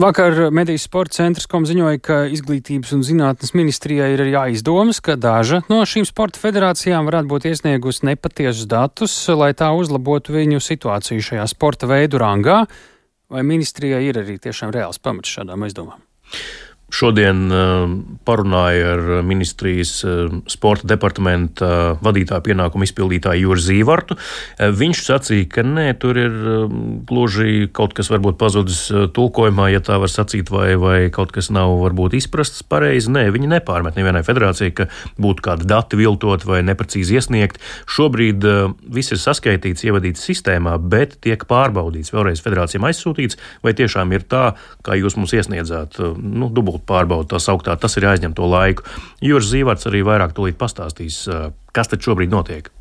[0.00, 5.62] Vakar Medijas sporta centrs kom ziņoja, ka izglītības un zinātnes ministrijai ir jāizdomas, ka daža
[5.70, 11.46] no šīm sporta federācijām varētu būt iesniegusi nepatiesus datus, lai tā uzlabotu viņu situāciju šajā
[11.50, 12.64] sporta veidu rangā.
[13.32, 16.02] Vai ministrijai ir arī tiešām reāls pamats šādām aizdomām?
[16.92, 17.88] Šodien uh,
[18.28, 24.16] parunāju ar ministrijas uh, sporta departamenta vadītāju pienākumu izpildītāju Jūru Zīvartu.
[24.18, 26.36] Uh, viņš sacīja, ka nē, tur ir
[27.08, 28.84] gluži kaut kas varbūt pazudis
[29.16, 33.10] tulkojumā, ja tā var sacīt, vai, vai kaut kas nav varbūt izprasts pareizi.
[33.14, 34.88] Nē, viņi nepārmet nevienai federācijai, ka
[35.20, 37.58] būtu kādi dati viltot vai neprecīzi iesniegt.
[37.90, 38.44] Šobrīd
[38.94, 44.46] viss ir saskaitīts, ievadīts sistēmā, bet tiek pārbaudīts vēlreiz federācijām aizsūtīts, vai tiešām ir tā,
[44.86, 45.98] kā jūs mums iesniedzāt.
[46.20, 48.86] Nu, dubult pārbauda tā sauktā, tas ir jāizņem to laiku.
[49.24, 51.24] Jūras Zīvārds arī vairāk tūlīt pastāstīs,
[51.74, 52.73] kas tad šobrīd notiek.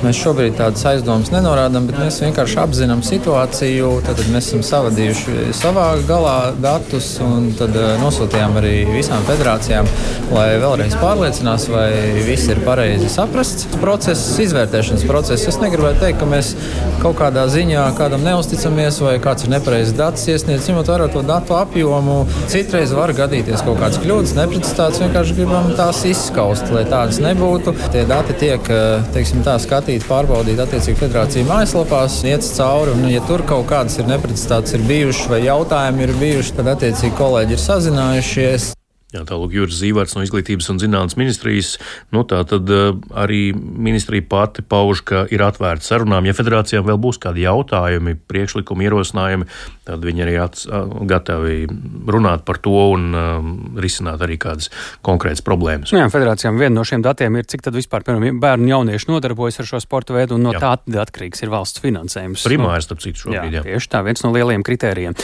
[0.00, 3.88] Mēs šobrīd tādas aizdomas nenorādām, bet mēs vienkārši apzinām situāciju.
[4.06, 9.88] Tad mēs esam savadījuši savā galā datus un tad nosūtījām arī visām federācijām,
[10.32, 11.90] lai vēlreiz pārliecinās, vai
[12.24, 13.66] viss ir pareizi saprasts.
[13.82, 15.48] Process, izvērtēšanas process.
[15.50, 16.54] Es negribētu teikt, ka mēs
[17.02, 21.58] kaut kādā ziņā kādam neusticamies vai kāds ir nepareizs datus iesniedzis, ņemot vērā to datu
[21.58, 22.22] apjomu.
[22.48, 25.04] Citreiz var gadīties kaut kādas kļūdas, neprecizitātes.
[25.04, 27.76] Vienkārši gribam tās izskaust, lai tādas nebūtu.
[27.92, 28.74] Tie dati tiek,
[29.12, 32.92] teiksim, tā skatīti skatīt, pārbaudīt attiecīgi federāciju mājaslapās, iet cauri.
[32.92, 37.16] Un, ja tur kaut kādas ir neprecizitātes ir bijušas vai jautājumi ir bijuši, tad attiecīgi
[37.16, 38.70] kolēģi ir sazinājušies.
[39.10, 41.72] Jā, tālāk Juris Zīvārds no Izglītības un zinātnes ministrijas.
[42.14, 46.28] Nu, tā tad uh, arī ministrija pati pauž, ka ir atvērta sarunām.
[46.28, 49.48] Ja federācijām vēl būs kādi jautājumi, priekšlikumi, ierosinājumi,
[49.88, 50.68] tad viņi arī ats,
[51.10, 51.64] gatavi
[52.10, 53.48] runāt par to un uh,
[53.82, 54.70] risināt arī kādas
[55.06, 55.90] konkrētas problēmas.
[55.90, 59.10] Nu, jā, federācijām viena no šiem datiem ir, cik tad vispār piemēram, bērnu un jaunieši
[59.10, 60.62] nodarbojas ar šo sporta veidu, un no jā.
[60.62, 62.46] tā atkarīgs ir valsts finansējums.
[62.46, 63.58] Primārs, starp citu, šobrīd.
[63.58, 63.66] Jā, jā.
[63.72, 65.18] Tieši tā, viens no lielajiem kritērijiem.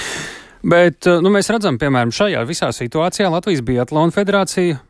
[0.64, 4.80] Bet eh, nu, mēs redzam, piemēram, šajā visā situācijā Latvijas Biatlona federācija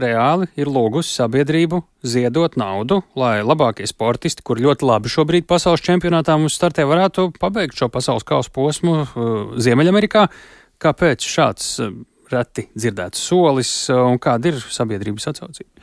[0.00, 6.34] reāli ir lūgusi sabiedrību ziedot naudu, lai labākie sportisti, kur ļoti labi šobrīd pasaules čempionātā
[6.38, 10.26] mums startē, varētu pabeigt šo pasaules kausa posmu uh, Ziemeļamerikā.
[10.82, 11.94] Kāpēc šāds uh,
[12.32, 15.74] reti dzirdēts solis un kāda ir sabiedrības atsaucība?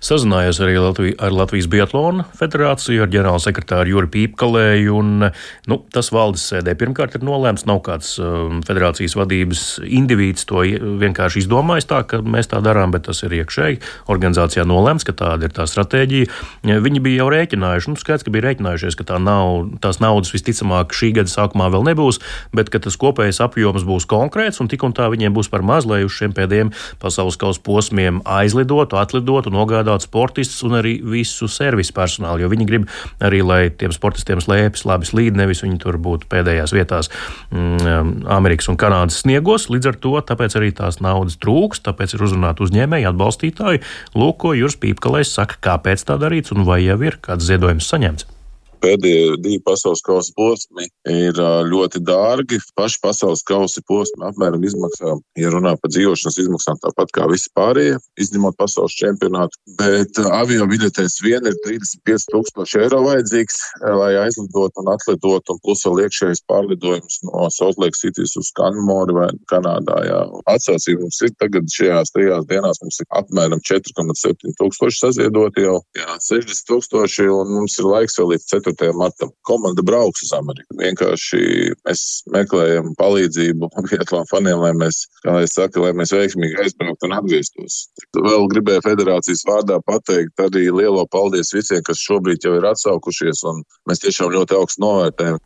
[0.00, 4.94] Sazinājos arī Latvij, ar Latvijas Biatlona federāciju, ar ģenerālsekretāru Juri Pīpkalēju.
[4.96, 5.26] Un,
[5.68, 7.66] nu, tas valdes sēdē pirmkārt ir nolēmts.
[7.68, 10.64] Nav kāds um, federācijas vadības indivīds to
[11.02, 13.80] vienkārši izdomājis tā, ka mēs tā darām, bet tas ir iekšēji
[14.10, 16.40] organizācijā nolēmts, ka tāda ir tā stratēģija.
[16.64, 20.96] Viņi bija jau rēķinājuši, nu, skaidrs, ka bija rēķinājušies, ka tā nav, tās naudas visticamāk
[20.96, 22.22] šī gada sākumā vēl nebūs,
[22.56, 25.86] bet ka tas kopējais apjoms būs konkrēts un tik un tā viņiem būs par maz,
[25.90, 26.72] lai uz šiem pēdējiem
[27.02, 32.66] pasaules kausa posmiem aizlidotu, atlidotu varētu nogādāt sportistus un arī visu servisu personālu, jo viņi
[32.66, 32.88] grib
[33.20, 37.10] arī, lai tiem sportistiem slēpjas labi slīd, nevis viņi tur būtu pēdējās vietās
[37.50, 39.68] mm, Amerikas un Kanādas sniegos.
[39.70, 43.84] Līdz ar to tāpēc arī tās naudas trūks, tāpēc ir uzrunāti uzņēmēji, atbalstītāji.
[44.14, 48.39] Lūk, ko Juris Pīpkalais saka, kāpēc tā darīts un vai jau ir kāds ziedojums saņemts
[48.82, 51.38] pēdējie divi pasaules kausa posmi ir
[51.70, 52.60] ļoti dārgi.
[52.78, 57.98] Paši pasaules kausa posmi apmēram izmaksā, ja runā par dzīvošanas izmaksām, tāpat kā visi pārējie,
[58.20, 59.58] izņemot pasaules čempionātu.
[59.80, 63.60] Bet avio biļetēs vien ir 35,000 eiro vajadzīgs,
[64.00, 69.28] lai aizlidotu un atlidotu, un plus vēl iekšējais pārlidojums no Saltlake Citys uz Kanmoru vai
[69.50, 69.98] Kanādā.
[70.08, 70.20] Jā.
[70.50, 76.08] Atsaucība mums ir tagad šajās trijās dienās, mums ir apmēram 4,7 tūkstoši saziedoti jau, jā,
[76.30, 78.69] 60 tūkstoši, un mums ir laiks vēl līdz 4.
[78.70, 78.94] 4.
[78.96, 79.32] martam.
[79.46, 80.76] Komanda brauks uz Ameriku.
[80.80, 81.42] Vienkārši
[81.86, 82.04] mēs
[82.34, 87.80] meklējam palīdzību Vietlām faniem, lai mēs, kā lai saka, lai mēs veiksmīgi aizbrauktu un atgrieztos.
[88.16, 93.64] Vēl gribēju federācijas vārdā pateikt arī lielo paldies visiem, kas šobrīd jau ir atsaukušies, un
[93.90, 95.40] mēs tiešām ļoti augstu novērtējam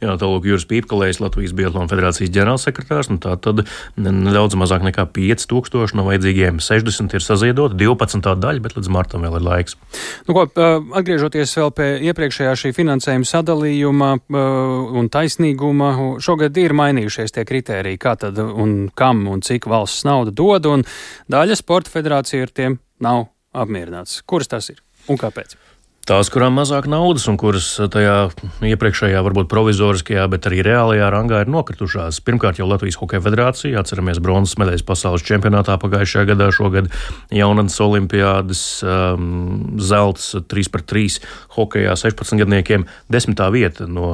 [0.00, 3.64] Jā, tālāk Jūras Pīpkalējs, Latvijas Biatlona federācijas ģenerālsekretārs, nu tā tad
[4.00, 9.38] nedaudz mazāk nekā 5000 no vajadzīgiem 60 ir saziedot, 12 daļa, bet līdz martam vēl
[9.38, 9.76] ir laiks.
[10.28, 10.46] Nu, ko,
[11.00, 15.92] atgriežoties vēl pie iepriekšējā šī finansējuma sadalījuma un taisnīguma,
[16.22, 20.86] šogad ir mainījušies tie kritēriji, kā tad un kam un cik valsts nauda dod, un
[21.30, 24.22] daļa sporta federācija ar tiem nav apmierināts.
[24.28, 25.58] Kuras tas ir un kāpēc?
[26.10, 28.32] Tās, kurām mazāk naudas un kuras tajā
[28.66, 32.16] iepriekšējā, varbūt provizoriskajā, bet arī reālajā rangā ir nokritušās.
[32.26, 36.88] Pirmkārt, jau Latvijas Hokeja federācija, atceramies bronzas medaļas pasaules čempionātā pagājušajā gadā, šogad
[37.30, 41.20] jaunatnes olimpiādas, um, zelts 3x3
[41.54, 42.88] hokejā 16 gadniekiem.
[43.06, 44.10] Desmitā vieta no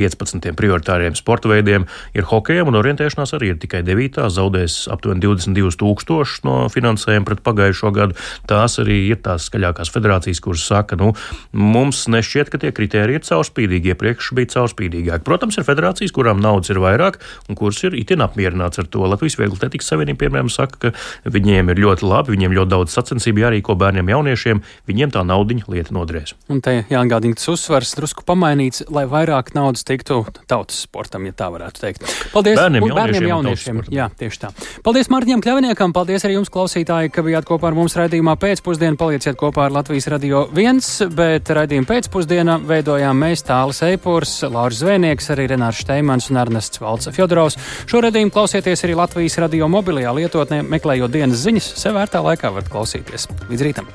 [0.00, 1.84] 15 prioritāriem sporta veidiem
[2.16, 4.24] ir hokejam, un orientēšanās arī ir tikai 9.
[4.32, 8.16] zaudēs aptuveni 22 tūkstoši no finansējuma pret pagājušo gadu.
[8.48, 11.12] Tās arī ir tās skaļākās federācijas, kuras saka, nu,
[11.52, 13.92] Mums nešķiet, ka tie kriteriji ir caurspīdīgi.
[13.94, 15.24] Iepriekš bija caurspīdīgāki.
[15.26, 19.04] Protams, ir federācijas, kurām naudas ir vairāk un kuras ir itin apmierināts ar to.
[19.06, 23.44] Latvijas Viegli Atletikas Savienība, piemēram, saka, ka viņiem ir ļoti labi, viņiem ļoti daudz sacensību
[23.44, 26.34] jārīko bērniem, jauniešiem, viņiem tā naudiņa lieta nodrēs.
[26.52, 31.50] Un te jāatgādina tas uzsvars drusku pamainīts, lai vairāk naudas tiktu tautas sportam, ja tā
[31.54, 32.06] varētu teikt.
[32.34, 33.00] Paldies bērniem, jauniešiem.
[33.00, 33.82] bērniem jauniešiem.
[33.94, 34.52] Jā, tieši tā.
[34.86, 38.98] Paldies Mārtiņam Kļaviniekam, paldies arī jums klausītāji, ka bijāt kopā ar mums raidījumā pēcpusdienā.
[39.00, 45.30] Palieciet kopā ar Latvijas radio viens bet raidījuma pēcpusdienā veidojām mēs Tālis Eipurs, Lauris Zvēnieks,
[45.34, 47.58] arī Renārs Šteimans un Ernests Valds Fjodorovs.
[47.86, 52.72] Šo raidījumu klausieties arī Latvijas radio mobilajā lietotnē, meklējot dienas ziņas, sev vērtā laikā varat
[52.72, 53.30] klausīties.
[53.50, 53.92] Līdz rītam!